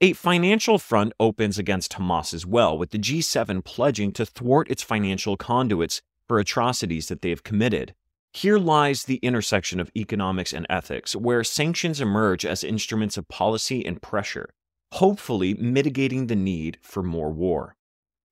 A 0.00 0.14
financial 0.14 0.78
front 0.78 1.12
opens 1.20 1.58
against 1.58 1.92
Hamas 1.92 2.32
as 2.32 2.46
well, 2.46 2.78
with 2.78 2.90
the 2.90 2.98
G7 2.98 3.62
pledging 3.64 4.12
to 4.12 4.24
thwart 4.24 4.70
its 4.70 4.82
financial 4.82 5.36
conduits 5.36 6.00
for 6.28 6.38
atrocities 6.38 7.08
that 7.08 7.22
they 7.22 7.30
have 7.30 7.42
committed. 7.42 7.94
Here 8.32 8.58
lies 8.58 9.04
the 9.04 9.16
intersection 9.16 9.80
of 9.80 9.90
economics 9.96 10.52
and 10.52 10.66
ethics, 10.68 11.16
where 11.16 11.42
sanctions 11.42 12.00
emerge 12.00 12.44
as 12.44 12.62
instruments 12.62 13.16
of 13.16 13.26
policy 13.28 13.84
and 13.84 14.00
pressure, 14.00 14.50
hopefully 14.92 15.54
mitigating 15.54 16.26
the 16.26 16.36
need 16.36 16.78
for 16.82 17.02
more 17.02 17.30
war. 17.30 17.74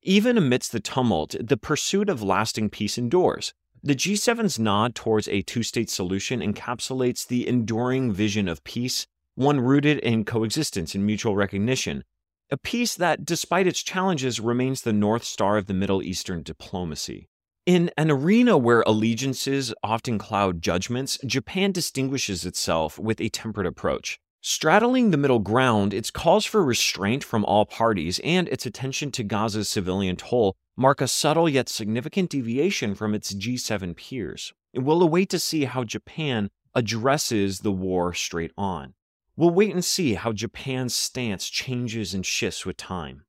Even 0.03 0.39
amidst 0.39 0.71
the 0.71 0.81
tumult, 0.81 1.35
the 1.41 1.57
pursuit 1.57 2.09
of 2.09 2.23
lasting 2.23 2.71
peace 2.71 2.99
endures. 2.99 3.55
The 3.83 3.97
G7's 3.97 4.59
nod 4.59 4.95
towards 4.95 5.29
a 5.29 5.43
two 5.43 5.63
state 5.63 5.91
solution 5.91 6.41
encapsulates 6.41 7.27
the 7.27 7.49
enduring 7.49 8.13
vision 8.13 8.47
of 8.47 8.63
peace 8.63 9.07
one 9.37 9.61
rooted 9.61 9.99
in 9.99 10.25
coexistence 10.25 10.95
and 10.95 11.05
mutual 11.05 11.37
recognition, 11.37 12.03
a 12.51 12.57
peace 12.57 12.95
that, 12.95 13.25
despite 13.25 13.67
its 13.67 13.83
challenges, 13.83 14.41
remains 14.41 14.83
the 14.83 14.93
North 14.93 15.25
Star 15.25 15.59
of 15.59 15.67
the 15.67 15.75
Middle 15.75 16.03
Eastern 16.03 16.43
diplomacy. 16.43 17.29
In 17.67 17.91
an 17.97 18.13
arena 18.13 18.57
where 18.57 18.85
allegiances 18.87 19.75
often 19.83 20.19
cloud 20.19 20.63
judgments, 20.63 21.19
Japan 21.27 21.73
distinguishes 21.73 22.47
itself 22.47 22.97
with 22.97 23.21
a 23.21 23.29
temperate 23.29 23.67
approach. 23.67 24.21
Straddling 24.41 25.11
the 25.11 25.17
middle 25.17 25.41
ground, 25.41 25.93
its 25.93 26.13
calls 26.13 26.45
for 26.45 26.65
restraint 26.65 27.25
from 27.25 27.45
all 27.45 27.67
parties 27.67 28.21
and 28.23 28.49
its 28.51 28.67
attention 28.67 29.11
to 29.11 29.25
Gaza's 29.25 29.69
civilian 29.69 30.15
toll 30.15 30.55
mark 30.77 31.01
a 31.01 31.09
subtle 31.09 31.49
yet 31.49 31.69
significant 31.69 32.31
deviation 32.31 32.95
from 32.95 33.17
its 33.17 33.35
G7 33.35 33.97
peers. 33.97 34.53
We'll 34.73 35.03
await 35.03 35.29
to 35.31 35.41
see 35.41 35.65
how 35.65 35.83
Japan 35.83 36.51
addresses 36.73 37.61
the 37.61 37.73
war 37.73 38.15
straight 38.15 38.53
on. 38.57 38.95
We'll 39.35 39.51
wait 39.51 39.75
and 39.75 39.85
see 39.85 40.15
how 40.15 40.33
Japan's 40.33 40.95
stance 40.95 41.49
changes 41.49 42.15
and 42.15 42.25
shifts 42.25 42.65
with 42.65 42.77
time. 42.77 43.26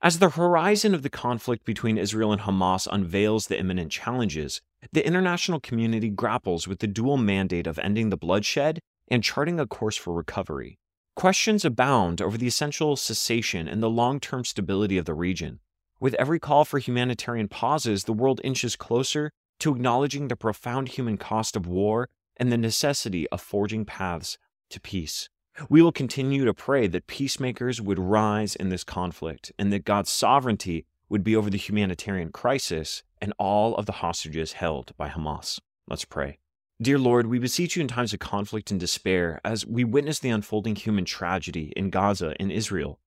As 0.00 0.20
the 0.20 0.30
horizon 0.30 0.94
of 0.94 1.02
the 1.02 1.10
conflict 1.10 1.64
between 1.64 1.98
Israel 1.98 2.32
and 2.32 2.42
Hamas 2.42 2.86
unveils 2.90 3.48
the 3.48 3.58
imminent 3.58 3.90
challenges, 3.90 4.60
the 4.92 5.04
international 5.04 5.58
community 5.58 6.08
grapples 6.08 6.68
with 6.68 6.78
the 6.78 6.86
dual 6.86 7.16
mandate 7.16 7.66
of 7.66 7.80
ending 7.80 8.10
the 8.10 8.16
bloodshed 8.16 8.78
and 9.08 9.24
charting 9.24 9.58
a 9.58 9.66
course 9.66 9.96
for 9.96 10.14
recovery. 10.14 10.78
Questions 11.16 11.64
abound 11.64 12.22
over 12.22 12.38
the 12.38 12.46
essential 12.46 12.94
cessation 12.94 13.66
and 13.66 13.82
the 13.82 13.90
long 13.90 14.20
term 14.20 14.44
stability 14.44 14.98
of 14.98 15.04
the 15.04 15.14
region. 15.14 15.58
With 15.98 16.14
every 16.14 16.38
call 16.38 16.64
for 16.64 16.78
humanitarian 16.78 17.48
pauses, 17.48 18.04
the 18.04 18.12
world 18.12 18.40
inches 18.44 18.76
closer 18.76 19.32
to 19.58 19.74
acknowledging 19.74 20.28
the 20.28 20.36
profound 20.36 20.90
human 20.90 21.16
cost 21.16 21.56
of 21.56 21.66
war 21.66 22.08
and 22.36 22.52
the 22.52 22.56
necessity 22.56 23.28
of 23.30 23.40
forging 23.40 23.84
paths 23.84 24.38
to 24.70 24.80
peace. 24.80 25.28
We 25.68 25.82
will 25.82 25.92
continue 25.92 26.44
to 26.44 26.54
pray 26.54 26.86
that 26.86 27.06
peacemakers 27.06 27.80
would 27.80 27.98
rise 27.98 28.54
in 28.54 28.68
this 28.68 28.84
conflict 28.84 29.52
and 29.58 29.72
that 29.72 29.84
God's 29.84 30.10
sovereignty 30.10 30.86
would 31.08 31.24
be 31.24 31.34
over 31.34 31.50
the 31.50 31.58
humanitarian 31.58 32.30
crisis 32.30 33.02
and 33.20 33.32
all 33.38 33.74
of 33.76 33.86
the 33.86 33.92
hostages 33.92 34.52
held 34.52 34.92
by 34.96 35.08
Hamas. 35.08 35.60
Let's 35.88 36.04
pray. 36.04 36.38
Dear 36.80 36.98
Lord, 36.98 37.26
we 37.26 37.40
beseech 37.40 37.74
you 37.74 37.80
in 37.80 37.88
times 37.88 38.12
of 38.12 38.20
conflict 38.20 38.70
and 38.70 38.78
despair 38.78 39.40
as 39.44 39.66
we 39.66 39.82
witness 39.82 40.20
the 40.20 40.28
unfolding 40.28 40.76
human 40.76 41.04
tragedy 41.04 41.72
in 41.74 41.90
Gaza 41.90 42.34
and 42.38 42.52
Israel. 42.52 43.00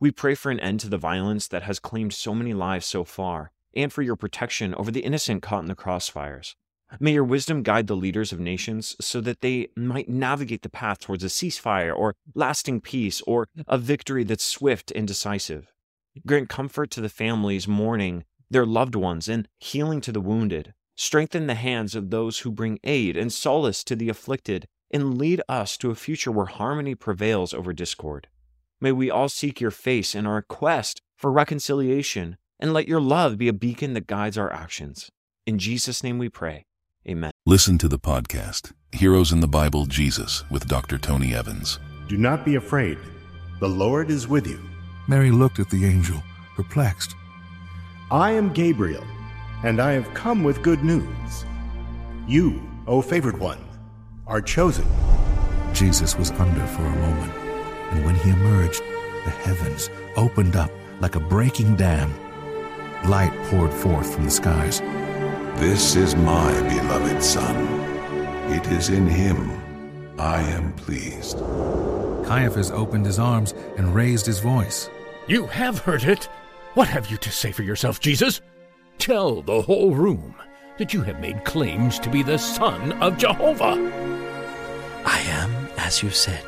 We 0.00 0.10
pray 0.10 0.34
for 0.34 0.50
an 0.50 0.60
end 0.60 0.80
to 0.80 0.88
the 0.88 0.96
violence 0.96 1.46
that 1.48 1.64
has 1.64 1.78
claimed 1.78 2.14
so 2.14 2.34
many 2.34 2.54
lives 2.54 2.86
so 2.86 3.04
far, 3.04 3.52
and 3.74 3.92
for 3.92 4.02
your 4.02 4.16
protection 4.16 4.74
over 4.74 4.90
the 4.90 5.00
innocent 5.00 5.42
caught 5.42 5.62
in 5.62 5.68
the 5.68 5.74
crossfires. 5.74 6.54
May 7.00 7.12
your 7.12 7.24
wisdom 7.24 7.62
guide 7.62 7.86
the 7.86 7.96
leaders 7.96 8.32
of 8.32 8.40
nations 8.40 8.96
so 9.00 9.20
that 9.20 9.40
they 9.40 9.68
might 9.76 10.08
navigate 10.08 10.62
the 10.62 10.70
path 10.70 11.00
towards 11.00 11.22
a 11.22 11.28
ceasefire 11.28 11.94
or 11.94 12.14
lasting 12.34 12.80
peace 12.80 13.20
or 13.26 13.46
a 13.66 13.76
victory 13.76 14.24
that's 14.24 14.44
swift 14.44 14.90
and 14.92 15.06
decisive. 15.06 15.72
Grant 16.26 16.48
comfort 16.48 16.90
to 16.92 17.00
the 17.00 17.08
families 17.08 17.68
mourning 17.68 18.24
their 18.50 18.66
loved 18.66 18.94
ones 18.94 19.28
and 19.28 19.48
healing 19.58 20.00
to 20.00 20.12
the 20.12 20.20
wounded. 20.20 20.72
Strengthen 20.96 21.46
the 21.46 21.54
hands 21.54 21.94
of 21.94 22.10
those 22.10 22.40
who 22.40 22.50
bring 22.50 22.80
aid 22.82 23.16
and 23.16 23.32
solace 23.32 23.84
to 23.84 23.94
the 23.94 24.08
afflicted 24.08 24.66
and 24.90 25.18
lead 25.18 25.42
us 25.48 25.76
to 25.76 25.90
a 25.90 25.94
future 25.94 26.32
where 26.32 26.46
harmony 26.46 26.94
prevails 26.94 27.52
over 27.52 27.72
discord. 27.72 28.28
May 28.80 28.92
we 28.92 29.10
all 29.10 29.28
seek 29.28 29.60
your 29.60 29.70
face 29.70 30.14
in 30.14 30.26
our 30.26 30.42
quest 30.42 31.02
for 31.16 31.30
reconciliation 31.30 32.38
and 32.58 32.72
let 32.72 32.88
your 32.88 33.00
love 33.00 33.36
be 33.38 33.48
a 33.48 33.52
beacon 33.52 33.92
that 33.94 34.06
guides 34.06 34.38
our 34.38 34.52
actions. 34.52 35.10
In 35.46 35.58
Jesus' 35.58 36.02
name 36.02 36.18
we 36.18 36.28
pray. 36.28 36.64
Amen. 37.08 37.30
Listen 37.46 37.78
to 37.78 37.88
the 37.88 37.98
podcast, 37.98 38.72
Heroes 38.92 39.32
in 39.32 39.40
the 39.40 39.48
Bible 39.48 39.86
Jesus, 39.86 40.44
with 40.50 40.68
Dr. 40.68 40.98
Tony 40.98 41.34
Evans. 41.34 41.78
Do 42.06 42.18
not 42.18 42.44
be 42.44 42.56
afraid. 42.56 42.98
The 43.60 43.68
Lord 43.68 44.10
is 44.10 44.28
with 44.28 44.46
you. 44.46 44.60
Mary 45.06 45.30
looked 45.30 45.58
at 45.58 45.70
the 45.70 45.86
angel, 45.86 46.22
perplexed. 46.54 47.14
I 48.10 48.32
am 48.32 48.52
Gabriel, 48.52 49.04
and 49.64 49.80
I 49.80 49.92
have 49.92 50.12
come 50.12 50.44
with 50.44 50.62
good 50.62 50.84
news. 50.84 51.46
You, 52.26 52.62
O 52.86 53.00
favored 53.00 53.38
one, 53.38 53.64
are 54.26 54.42
chosen. 54.42 54.86
Jesus 55.72 56.16
was 56.16 56.30
under 56.32 56.66
for 56.66 56.82
a 56.82 56.96
moment, 56.96 57.32
and 57.92 58.04
when 58.04 58.16
he 58.16 58.30
emerged, 58.30 58.82
the 59.24 59.30
heavens 59.30 59.88
opened 60.16 60.56
up 60.56 60.70
like 61.00 61.14
a 61.14 61.20
breaking 61.20 61.76
dam. 61.76 62.12
Light 63.04 63.32
poured 63.44 63.72
forth 63.72 64.14
from 64.14 64.24
the 64.24 64.30
skies. 64.30 64.82
This 65.60 65.96
is 65.96 66.14
my 66.14 66.52
beloved 66.68 67.20
Son. 67.20 67.56
It 68.52 68.64
is 68.68 68.90
in 68.90 69.08
him 69.08 69.50
I 70.16 70.40
am 70.40 70.72
pleased. 70.74 71.38
Caiaphas 72.24 72.70
opened 72.70 73.04
his 73.04 73.18
arms 73.18 73.54
and 73.76 73.92
raised 73.92 74.24
his 74.24 74.38
voice. 74.38 74.88
You 75.26 75.46
have 75.46 75.80
heard 75.80 76.04
it. 76.04 76.28
What 76.74 76.86
have 76.86 77.10
you 77.10 77.16
to 77.16 77.32
say 77.32 77.50
for 77.50 77.64
yourself, 77.64 77.98
Jesus? 77.98 78.40
Tell 78.98 79.42
the 79.42 79.60
whole 79.60 79.96
room 79.96 80.36
that 80.78 80.94
you 80.94 81.02
have 81.02 81.18
made 81.18 81.44
claims 81.44 81.98
to 81.98 82.08
be 82.08 82.22
the 82.22 82.38
Son 82.38 82.92
of 83.02 83.18
Jehovah. 83.18 83.74
I 85.04 85.18
am 85.22 85.68
as 85.76 86.04
you 86.04 86.10
said. 86.10 86.46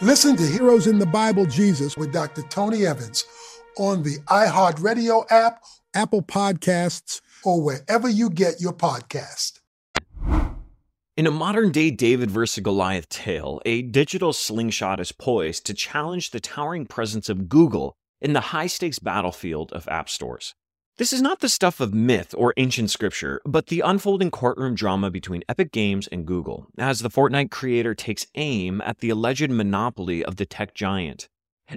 Listen 0.00 0.34
to 0.36 0.46
Heroes 0.46 0.86
in 0.86 0.98
the 0.98 1.04
Bible 1.04 1.44
Jesus 1.44 1.94
with 1.94 2.14
Dr. 2.14 2.40
Tony 2.44 2.86
Evans 2.86 3.26
on 3.76 4.02
the 4.02 4.16
iHeartRadio 4.28 5.30
app, 5.30 5.62
Apple 5.92 6.22
Podcasts, 6.22 7.20
or 7.44 7.62
wherever 7.62 8.08
you 8.08 8.30
get 8.30 8.60
your 8.60 8.72
podcast. 8.72 9.60
In 11.16 11.26
a 11.26 11.32
modern 11.32 11.72
day 11.72 11.90
David 11.90 12.30
versus 12.30 12.62
Goliath 12.62 13.08
tale, 13.08 13.60
a 13.66 13.82
digital 13.82 14.32
slingshot 14.32 15.00
is 15.00 15.10
poised 15.10 15.66
to 15.66 15.74
challenge 15.74 16.30
the 16.30 16.38
towering 16.38 16.86
presence 16.86 17.28
of 17.28 17.48
Google 17.48 17.96
in 18.20 18.34
the 18.34 18.52
high 18.52 18.68
stakes 18.68 19.00
battlefield 19.00 19.72
of 19.72 19.88
app 19.88 20.08
stores. 20.08 20.54
This 20.96 21.12
is 21.12 21.22
not 21.22 21.40
the 21.40 21.48
stuff 21.48 21.80
of 21.80 21.94
myth 21.94 22.34
or 22.36 22.54
ancient 22.56 22.90
scripture, 22.90 23.40
but 23.44 23.68
the 23.68 23.80
unfolding 23.80 24.32
courtroom 24.32 24.74
drama 24.74 25.10
between 25.10 25.44
Epic 25.48 25.70
Games 25.70 26.08
and 26.08 26.26
Google, 26.26 26.66
as 26.76 27.00
the 27.00 27.10
Fortnite 27.10 27.52
creator 27.52 27.94
takes 27.94 28.26
aim 28.34 28.80
at 28.80 28.98
the 28.98 29.10
alleged 29.10 29.50
monopoly 29.50 30.24
of 30.24 30.36
the 30.36 30.46
tech 30.46 30.74
giant. 30.74 31.28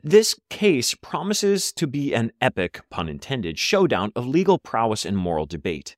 This 0.03 0.39
case 0.50 0.95
promises 0.95 1.74
to 1.74 1.86
be 1.86 2.13
an 2.13 2.31
epic, 2.39 2.79
pun 2.89 3.10
intended, 3.10 3.60
showdown 3.60 4.13
of 4.15 4.25
legal 4.25 4.57
prowess 4.57 5.05
and 5.05 5.17
moral 5.17 5.45
debate. 5.45 5.98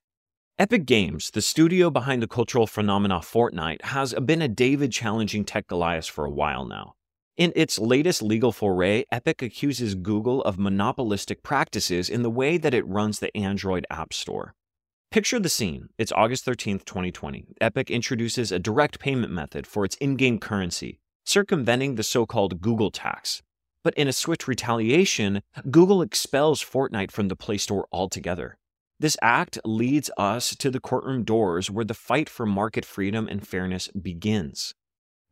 Epic 0.58 0.84
Games, 0.84 1.30
the 1.30 1.40
studio 1.40 1.90
behind 1.90 2.20
the 2.20 2.26
cultural 2.26 2.66
phenomena 2.66 3.20
Fortnite, 3.20 3.82
has 3.86 4.12
been 4.14 4.42
a 4.42 4.48
David 4.48 4.90
challenging 4.90 5.44
tech 5.44 5.68
Goliath 5.68 6.06
for 6.06 6.24
a 6.24 6.30
while 6.30 6.64
now. 6.64 6.94
In 7.36 7.52
its 7.54 7.78
latest 7.78 8.20
legal 8.20 8.50
foray, 8.50 9.04
Epic 9.12 9.42
accuses 9.42 9.94
Google 9.94 10.42
of 10.42 10.58
monopolistic 10.58 11.44
practices 11.44 12.10
in 12.10 12.22
the 12.22 12.30
way 12.30 12.56
that 12.58 12.74
it 12.74 12.86
runs 12.88 13.20
the 13.20 13.36
Android 13.36 13.86
App 13.90 14.12
Store. 14.12 14.54
Picture 15.12 15.38
the 15.38 15.48
scene. 15.48 15.88
It's 15.98 16.12
August 16.12 16.44
13, 16.44 16.80
2020. 16.80 17.46
Epic 17.60 17.92
introduces 17.92 18.50
a 18.50 18.58
direct 18.58 18.98
payment 18.98 19.32
method 19.32 19.68
for 19.68 19.84
its 19.84 19.94
in 19.96 20.16
game 20.16 20.40
currency, 20.40 20.98
circumventing 21.24 21.94
the 21.94 22.02
so 22.02 22.26
called 22.26 22.60
Google 22.60 22.90
tax. 22.90 23.40
But 23.84 23.94
in 23.94 24.08
a 24.08 24.12
swift 24.12 24.48
retaliation, 24.48 25.42
Google 25.70 26.02
expels 26.02 26.64
Fortnite 26.64 27.10
from 27.10 27.28
the 27.28 27.36
Play 27.36 27.58
Store 27.58 27.86
altogether. 27.92 28.56
This 28.98 29.16
act 29.20 29.58
leads 29.64 30.10
us 30.16 30.56
to 30.56 30.70
the 30.70 30.80
courtroom 30.80 31.22
doors 31.22 31.70
where 31.70 31.84
the 31.84 31.94
fight 31.94 32.28
for 32.28 32.46
market 32.46 32.86
freedom 32.86 33.28
and 33.28 33.46
fairness 33.46 33.88
begins. 33.88 34.74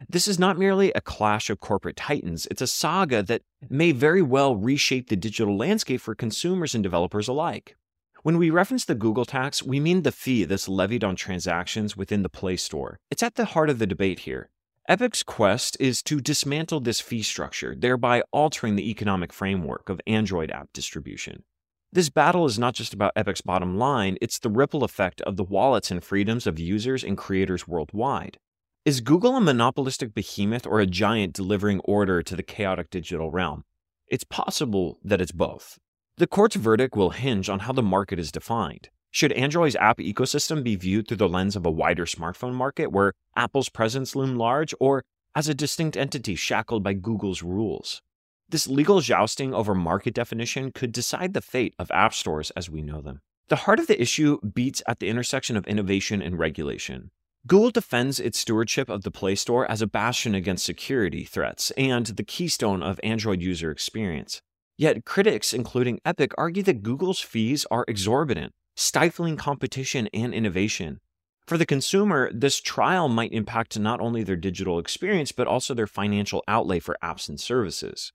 This 0.09 0.29
is 0.29 0.39
not 0.39 0.59
merely 0.59 0.93
a 0.93 1.01
clash 1.01 1.49
of 1.49 1.61
corporate 1.61 1.97
titans, 1.97 2.47
it's 2.51 2.61
a 2.61 2.67
saga 2.67 3.23
that 3.23 3.43
may 3.71 3.93
very 3.93 4.21
well 4.21 4.57
reshape 4.57 5.09
the 5.09 5.17
digital 5.17 5.57
landscape 5.57 6.01
for 6.01 6.15
consumers 6.15 6.75
and 6.75 6.83
developers 6.83 7.29
alike. 7.29 7.77
When 8.23 8.37
we 8.37 8.51
reference 8.51 8.85
the 8.85 8.95
Google 8.95 9.25
tax, 9.25 9.63
we 9.63 9.81
mean 9.81 10.03
the 10.03 10.13
fee 10.13 10.45
that's 10.45 10.69
levied 10.69 11.03
on 11.03 11.17
transactions 11.17 11.97
within 11.97 12.23
the 12.23 12.29
Play 12.29 12.57
Store. 12.57 12.99
It's 13.11 13.23
at 13.23 13.37
the 13.37 13.47
heart 13.47 13.71
of 13.71 13.79
the 13.79 13.87
debate 13.87 14.21
here. 14.21 14.51
Epic's 14.89 15.23
quest 15.23 15.77
is 15.79 16.03
to 16.03 16.21
dismantle 16.21 16.81
this 16.81 17.01
fee 17.01 17.23
structure, 17.23 17.73
thereby 17.77 18.21
altering 18.33 18.75
the 18.75 18.91
economic 18.91 19.33
framework 19.33 19.89
of 19.89 20.01
Android 20.09 20.51
app 20.51 20.73
distribution. 20.73 21.45
This 21.93 22.09
battle 22.09 22.47
is 22.47 22.59
not 22.59 22.75
just 22.75 22.93
about 22.93 23.13
Epic's 23.15 23.43
bottom 23.43 23.79
line, 23.79 24.19
it's 24.21 24.41
the 24.41 24.51
ripple 24.51 24.83
effect 24.83 25.21
of 25.21 25.37
the 25.37 25.45
wallets 25.45 25.93
and 25.93 26.03
freedoms 26.03 26.49
of 26.49 26.59
users 26.59 27.05
and 27.05 27.17
creators 27.17 27.69
worldwide. 27.69 28.39
Is 28.85 29.01
Google 29.01 29.37
a 29.37 29.41
monopolistic 29.41 30.15
behemoth 30.15 30.67
or 30.67 30.81
a 30.81 30.87
giant 30.87 31.35
delivering 31.35 31.79
order 31.85 32.21
to 32.21 32.35
the 32.35 32.43
chaotic 32.43 32.91
digital 32.91 33.31
realm? 33.31 33.63
It's 34.09 34.25
possible 34.25 34.99
that 35.05 35.21
it's 35.21 35.31
both. 35.31 35.79
The 36.17 36.27
court's 36.27 36.57
verdict 36.57 36.97
will 36.97 37.11
hinge 37.11 37.49
on 37.49 37.61
how 37.61 37.73
the 37.73 37.83
market 37.85 38.19
is 38.19 38.33
defined. 38.33 38.89
Should 39.15 39.33
Android's 39.33 39.77
app 39.77 39.99
ecosystem 39.99 40.65
be 40.65 40.75
viewed 40.75 41.07
through 41.07 41.19
the 41.19 41.29
lens 41.29 41.55
of 41.55 41.67
a 41.67 41.71
wider 41.71 42.07
smartphone 42.07 42.55
market 42.55 42.87
where 42.87 43.13
Apple's 43.37 43.69
presence 43.69 44.17
loomed 44.17 44.39
large, 44.39 44.75
or 44.81 45.05
as 45.35 45.49
a 45.49 45.55
distinct 45.55 45.99
entity 45.99 46.35
shackled 46.35 46.83
by 46.83 46.95
Google's 46.95 47.43
rules? 47.43 48.01
This 48.49 48.67
legal 48.67 49.01
jousting 49.01 49.53
over 49.53 49.75
market 49.75 50.15
definition 50.15 50.73
could 50.73 50.93
decide 50.93 51.35
the 51.35 51.43
fate 51.43 51.75
of 51.79 51.91
app 51.91 52.15
stores 52.15 52.51
as 52.53 52.71
we 52.71 52.81
know 52.81 53.03
them. 53.03 53.21
The 53.49 53.57
heart 53.57 53.79
of 53.79 53.87
the 53.87 54.01
issue 54.01 54.39
beats 54.41 54.83
at 54.87 54.99
the 54.99 55.11
intersection 55.11 55.59
of 55.59 55.67
innovation 55.67 56.23
and 56.23 56.39
regulation. 56.39 57.11
Google 57.47 57.71
defends 57.71 58.19
its 58.19 58.39
stewardship 58.39 58.89
of 58.89 59.03
the 59.03 59.11
Play 59.11 59.35
Store 59.35 59.71
as 59.71 59.83
a 59.83 59.87
bastion 59.87 60.35
against 60.35 60.65
security 60.65 61.25
threats 61.25 61.71
and 61.73 62.07
the 62.07 62.25
keystone 62.25 62.83
of 62.83 62.99
Android 63.03 63.43
user 63.43 63.71
experience. 63.71 64.41
Yet 64.79 65.05
critics, 65.05 65.53
including 65.53 66.01
Epic, 66.03 66.33
argue 66.39 66.63
that 66.63 66.83
Google's 66.83 67.21
fees 67.21 67.67
are 67.71 67.85
exorbitant, 67.87 68.55
stifling 68.83 69.37
competition 69.37 70.09
and 70.13 70.35
innovation. 70.35 71.01
For 71.47 71.57
the 71.57 71.67
consumer, 71.67 72.31
this 72.33 72.61
trial 72.61 73.09
might 73.09 73.33
impact 73.33 73.79
not 73.79 74.01
only 74.01 74.23
their 74.23 74.37
digital 74.37 74.79
experience, 74.79 75.33
but 75.33 75.47
also 75.47 75.75
their 75.75 75.87
financial 75.87 76.43
outlay 76.47 76.81
for 76.81 76.97
apps 77.03 77.29
and 77.29 77.39
services. 77.41 78.13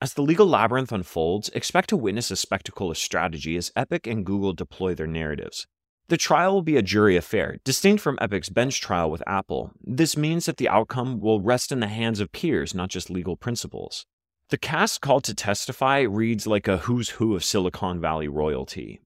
As 0.00 0.14
the 0.14 0.22
legal 0.22 0.46
labyrinth 0.46 0.92
unfolds, 0.92 1.50
expect 1.50 1.90
to 1.90 1.96
witness 1.96 2.30
a 2.30 2.36
spectacle 2.36 2.90
of 2.90 2.96
strategy 2.98 3.56
as 3.56 3.72
Epic 3.76 4.06
and 4.06 4.24
Google 4.24 4.52
deploy 4.52 4.94
their 4.94 5.06
narratives. 5.06 5.66
The 6.08 6.16
trial 6.16 6.54
will 6.54 6.62
be 6.62 6.76
a 6.76 6.82
jury 6.82 7.16
affair, 7.16 7.58
distinct 7.64 8.02
from 8.02 8.18
Epic's 8.20 8.48
bench 8.48 8.80
trial 8.80 9.10
with 9.10 9.22
Apple. 9.26 9.72
This 9.80 10.16
means 10.16 10.46
that 10.46 10.56
the 10.56 10.68
outcome 10.68 11.20
will 11.20 11.40
rest 11.40 11.70
in 11.70 11.80
the 11.80 11.86
hands 11.86 12.18
of 12.18 12.32
peers, 12.32 12.74
not 12.74 12.88
just 12.88 13.10
legal 13.10 13.36
principles. 13.36 14.06
The 14.48 14.58
cast 14.58 15.00
called 15.00 15.22
to 15.24 15.34
testify 15.34 16.00
reads 16.00 16.48
like 16.48 16.66
a 16.66 16.78
who's 16.78 17.10
who 17.10 17.36
of 17.36 17.44
Silicon 17.44 18.00
Valley 18.00 18.26
royalty. 18.26 19.00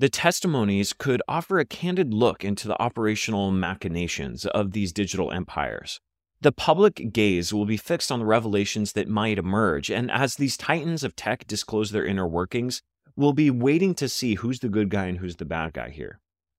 The 0.00 0.08
testimonies 0.08 0.94
could 0.94 1.20
offer 1.28 1.58
a 1.58 1.66
candid 1.66 2.14
look 2.14 2.42
into 2.42 2.66
the 2.66 2.82
operational 2.82 3.50
machinations 3.50 4.46
of 4.46 4.72
these 4.72 4.94
digital 4.94 5.30
empires. 5.30 6.00
The 6.40 6.52
public 6.52 7.12
gaze 7.12 7.52
will 7.52 7.66
be 7.66 7.76
fixed 7.76 8.10
on 8.10 8.18
the 8.18 8.24
revelations 8.24 8.94
that 8.94 9.08
might 9.08 9.36
emerge, 9.36 9.90
and 9.90 10.10
as 10.10 10.36
these 10.36 10.56
titans 10.56 11.04
of 11.04 11.16
tech 11.16 11.46
disclose 11.46 11.90
their 11.90 12.06
inner 12.06 12.26
workings, 12.26 12.80
we'll 13.14 13.34
be 13.34 13.50
waiting 13.50 13.94
to 13.96 14.08
see 14.08 14.36
who's 14.36 14.60
the 14.60 14.70
good 14.70 14.88
guy 14.88 15.04
and 15.04 15.18
who's 15.18 15.36
the 15.36 15.44
bad 15.44 15.74
guy 15.74 15.90
here. 15.90 16.18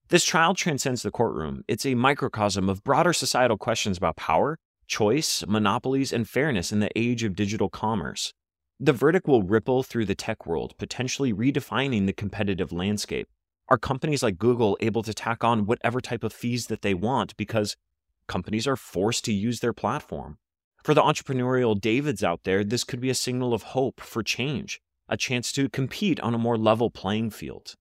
This 0.10 0.23
trial 0.23 0.54
transcends 0.54 1.01
the 1.01 1.10
courtroom. 1.10 1.63
It's 1.67 1.88
a 1.88 1.95
microcosm 1.95 2.69
of 2.69 2.84
broader 2.84 3.12
societal 3.12 3.58
questions 3.58 3.97
about 3.97 4.17
power, 4.17 4.60
choice, 4.86 5.43
monopolies, 5.47 6.13
and 6.13 6.30
fairness 6.30 6.71
in 6.71 6.80
the 6.80 6.91
age 6.95 7.23
of 7.23 7.36
digital 7.36 7.69
commerce. 7.69 8.36
The 8.84 8.94
verdict 8.94 9.28
will 9.28 9.44
ripple 9.44 9.84
through 9.84 10.06
the 10.06 10.15
tech 10.15 10.48
world, 10.48 10.74
potentially 10.80 11.32
redefining 11.32 12.08
the 12.08 12.13
competitive 12.13 12.72
landscape. 12.72 13.28
Are 13.70 13.78
companies 13.78 14.24
like 14.24 14.39
Google 14.39 14.76
able 14.82 15.04
to 15.04 15.13
tack 15.13 15.44
on 15.44 15.67
whatever 15.67 16.02
type 16.02 16.24
of 16.24 16.34
fees 16.34 16.65
that 16.65 16.82
they 16.82 16.96
want 16.96 17.38
because 17.38 17.78
companies 18.26 18.65
are 18.65 18.76
forced 18.76 19.24
to 19.26 19.34
use 19.34 19.60
their 19.60 19.72
platform? 19.72 20.39
For 20.84 20.96
the 20.96 21.04
entrepreneurial 21.04 21.80
Davids 21.80 22.24
out 22.24 22.44
there, 22.44 22.63
this 22.63 22.84
could 22.84 23.00
be 23.00 23.12
a 23.12 23.13
signal 23.13 23.54
of 23.54 23.62
hope 23.62 24.02
for 24.02 24.24
change, 24.24 24.82
a 25.08 25.15
chance 25.15 25.52
to 25.52 25.70
compete 25.70 26.20
on 26.22 26.34
a 26.34 26.39
more 26.39 26.58
level 26.58 26.89
playing 26.89 27.30
field. 27.30 27.76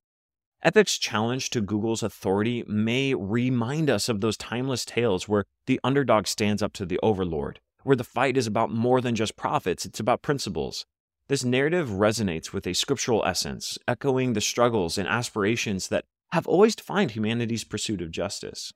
Epic's 0.63 0.99
challenge 0.99 1.49
to 1.49 1.63
Google's 1.63 2.03
authority 2.03 2.63
may 2.69 3.15
remind 3.15 3.89
us 3.89 4.11
of 4.11 4.21
those 4.21 4.37
timeless 4.37 4.85
tales 4.85 5.27
where 5.27 5.47
the 5.65 5.81
underdog 5.83 6.27
stands 6.27 6.63
up 6.63 6.75
to 6.75 6.85
the 6.85 7.01
overlord, 7.03 7.59
where 7.83 7.97
the 7.97 8.05
fight 8.05 8.37
is 8.37 8.47
about 8.47 8.71
more 8.71 9.01
than 9.01 9.15
just 9.15 9.37
profits, 9.37 9.85
it's 9.85 10.01
about 10.01 10.23
principles. 10.23 10.87
This 11.29 11.45
narrative 11.45 11.89
resonates 11.91 12.53
with 12.53 12.67
a 12.67 12.75
scriptural 12.75 13.25
essence, 13.25 13.79
echoing 13.87 14.33
the 14.33 14.41
struggles 14.41 14.99
and 14.99 15.09
aspirations 15.09 15.89
that 15.89 16.05
have 16.33 16.47
always 16.47 16.77
defined 16.77 17.13
humanity's 17.13 17.65
pursuit 17.65 18.01
of 18.01 18.11
justice. 18.11 18.73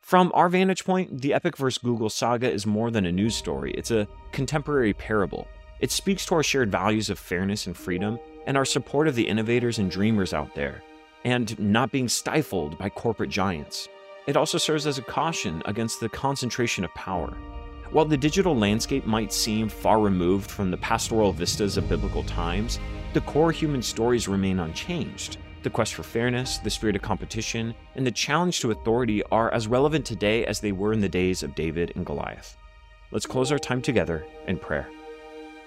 From 0.00 0.30
our 0.34 0.48
vantage 0.48 0.84
point, 0.84 1.20
the 1.20 1.34
Epic 1.34 1.56
vs. 1.56 1.78
Google 1.78 2.10
saga 2.10 2.50
is 2.50 2.66
more 2.66 2.90
than 2.90 3.06
a 3.06 3.12
news 3.12 3.34
story, 3.34 3.72
it's 3.72 3.90
a 3.90 4.08
contemporary 4.32 4.94
parable. 4.94 5.48
It 5.80 5.90
speaks 5.90 6.24
to 6.26 6.36
our 6.36 6.42
shared 6.42 6.72
values 6.72 7.10
of 7.10 7.18
fairness 7.18 7.66
and 7.66 7.76
freedom 7.76 8.18
and 8.46 8.56
our 8.56 8.64
support 8.64 9.08
of 9.08 9.14
the 9.14 9.28
innovators 9.28 9.78
and 9.78 9.90
dreamers 9.90 10.32
out 10.32 10.54
there 10.54 10.82
and 11.24 11.58
not 11.58 11.90
being 11.90 12.08
stifled 12.08 12.78
by 12.78 12.88
corporate 12.88 13.30
giants. 13.30 13.88
It 14.26 14.36
also 14.36 14.58
serves 14.58 14.86
as 14.86 14.98
a 14.98 15.02
caution 15.02 15.60
against 15.64 16.00
the 16.00 16.08
concentration 16.08 16.84
of 16.84 16.94
power. 16.94 17.36
While 17.90 18.04
the 18.04 18.16
digital 18.16 18.56
landscape 18.56 19.06
might 19.06 19.32
seem 19.32 19.68
far 19.68 20.00
removed 20.00 20.50
from 20.50 20.70
the 20.70 20.76
pastoral 20.76 21.32
vistas 21.32 21.76
of 21.76 21.88
biblical 21.88 22.24
times, 22.24 22.80
the 23.12 23.20
core 23.20 23.52
human 23.52 23.80
stories 23.80 24.28
remain 24.28 24.58
unchanged. 24.58 25.38
The 25.62 25.70
quest 25.70 25.94
for 25.94 26.02
fairness, 26.02 26.58
the 26.58 26.70
spirit 26.70 26.96
of 26.96 27.02
competition, 27.02 27.74
and 27.94 28.06
the 28.06 28.10
challenge 28.10 28.60
to 28.60 28.72
authority 28.72 29.22
are 29.24 29.52
as 29.52 29.68
relevant 29.68 30.04
today 30.04 30.44
as 30.46 30.60
they 30.60 30.72
were 30.72 30.92
in 30.92 31.00
the 31.00 31.08
days 31.08 31.42
of 31.42 31.54
David 31.54 31.92
and 31.96 32.04
Goliath. 32.04 32.56
Let's 33.12 33.26
close 33.26 33.52
our 33.52 33.58
time 33.58 33.82
together 33.82 34.26
in 34.46 34.58
prayer. 34.58 34.88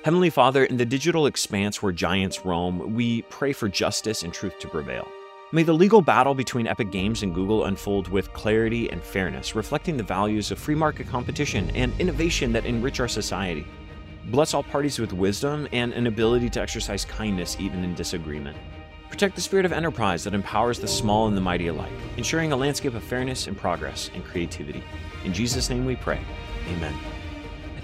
Heavenly 0.04 0.30
Father, 0.30 0.66
in 0.66 0.78
the 0.78 0.86
digital 0.86 1.26
expanse 1.26 1.82
where 1.82 1.92
giants 1.92 2.46
roam, 2.46 2.96
we 2.96 3.24
pray 3.24 3.54
for 3.54 3.68
justice 3.68 4.24
and 4.24 4.34
truth 4.34 4.58
to 4.60 4.68
prevail. 4.68 5.08
May 5.52 5.64
the 5.64 5.74
legal 5.74 6.04
battle 6.04 6.36
between 6.36 6.68
Epic 6.68 6.92
Games 6.92 7.24
and 7.24 7.34
Google 7.34 7.66
unfold 7.66 8.08
with 8.08 8.32
clarity 8.34 8.92
and 8.92 9.02
fairness, 9.02 9.56
reflecting 9.56 9.98
the 9.98 10.04
values 10.04 10.52
of 10.52 10.60
free 10.60 10.76
market 10.76 11.08
competition 11.08 11.72
and 11.72 11.92
innovation 12.00 12.52
that 12.52 12.68
enrich 12.68 13.00
our 13.00 13.08
society. 13.08 13.66
Bless 14.26 14.54
all 14.54 14.62
parties 14.62 15.00
with 15.00 15.12
wisdom 15.12 15.68
and 15.74 15.92
an 15.94 16.06
ability 16.06 16.52
to 16.52 16.62
exercise 16.62 17.04
kindness 17.04 17.58
even 17.60 17.84
in 17.84 17.96
disagreement. 17.96 18.58
Protect 19.10 19.34
the 19.34 19.42
spirit 19.42 19.66
of 19.66 19.74
enterprise 19.74 20.24
that 20.24 20.36
empowers 20.36 20.78
the 20.78 20.88
small 20.88 21.28
and 21.28 21.36
the 21.36 21.42
mighty 21.42 21.66
alike, 21.66 21.92
ensuring 22.18 22.52
a 22.52 22.56
landscape 22.56 22.94
of 22.94 23.04
fairness 23.04 23.48
and 23.48 23.58
progress 23.58 24.12
and 24.14 24.24
creativity. 24.24 24.84
In 25.26 25.34
Jesus' 25.34 25.68
name 25.68 25.84
we 25.84 25.96
pray. 25.96 26.20
Amen. 26.68 26.94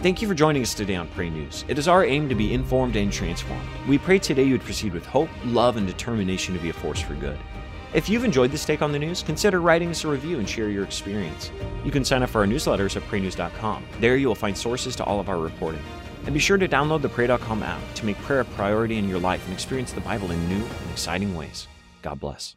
Thank 0.01 0.21
you 0.21 0.27
for 0.27 0.36
joining 0.36 0.62
us 0.62 0.73
today 0.73 0.95
on 0.95 1.08
Pray 1.08 1.29
News. 1.29 1.65
It 1.67 1.79
is 1.79 1.88
our 1.88 2.05
aim 2.05 2.29
to 2.29 2.36
be 2.36 2.53
informed 2.53 2.95
and 2.95 3.12
transformed. 3.12 3.67
We 3.88 3.97
pray 3.97 4.19
today 4.19 4.43
you 4.43 4.51
would 4.51 4.62
proceed 4.62 4.93
with 4.93 5.05
hope, 5.05 5.29
love, 5.45 5.77
and 5.77 5.88
determination 5.88 6.53
to 6.53 6.62
be 6.62 6.69
a 6.69 6.73
force 6.73 7.01
for 7.01 7.15
good. 7.15 7.39
If 7.93 8.10
you've 8.10 8.25
enjoyed 8.25 8.51
this 8.51 8.65
take 8.65 8.81
on 8.81 8.91
the 8.91 8.99
news, 8.99 9.23
consider 9.23 9.62
writing 9.62 9.89
us 9.89 10.03
a 10.03 10.10
review 10.10 10.38
and 10.38 10.47
share 10.47 10.69
your 10.69 10.84
experience. 10.84 11.49
You 11.84 11.91
can 11.91 12.03
sign 12.03 12.23
up 12.23 12.29
for 12.29 12.41
our 12.41 12.47
newsletters 12.47 12.97
at 12.97 13.03
praynews.com. 13.03 13.86
There 13.99 14.17
you 14.17 14.27
will 14.27 14.36
find 14.36 14.55
sources 14.55 14.95
to 14.97 15.03
all 15.05 15.19
of 15.19 15.29
our 15.29 15.39
reporting. 15.39 15.81
And 16.25 16.34
be 16.34 16.39
sure 16.39 16.58
to 16.58 16.67
download 16.67 17.01
the 17.01 17.10
Pray.com 17.10 17.63
app 17.63 17.81
to 17.95 18.05
make 18.05 18.17
prayer 18.17 18.41
a 18.41 18.45
priority 18.45 18.97
in 18.97 19.08
your 19.08 19.19
life 19.19 19.43
and 19.45 19.53
experience 19.53 19.93
the 19.93 20.01
Bible 20.01 20.29
in 20.31 20.49
new 20.49 20.55
and 20.55 20.91
exciting 20.91 21.36
ways. 21.36 21.67
God 22.01 22.19
bless. 22.19 22.55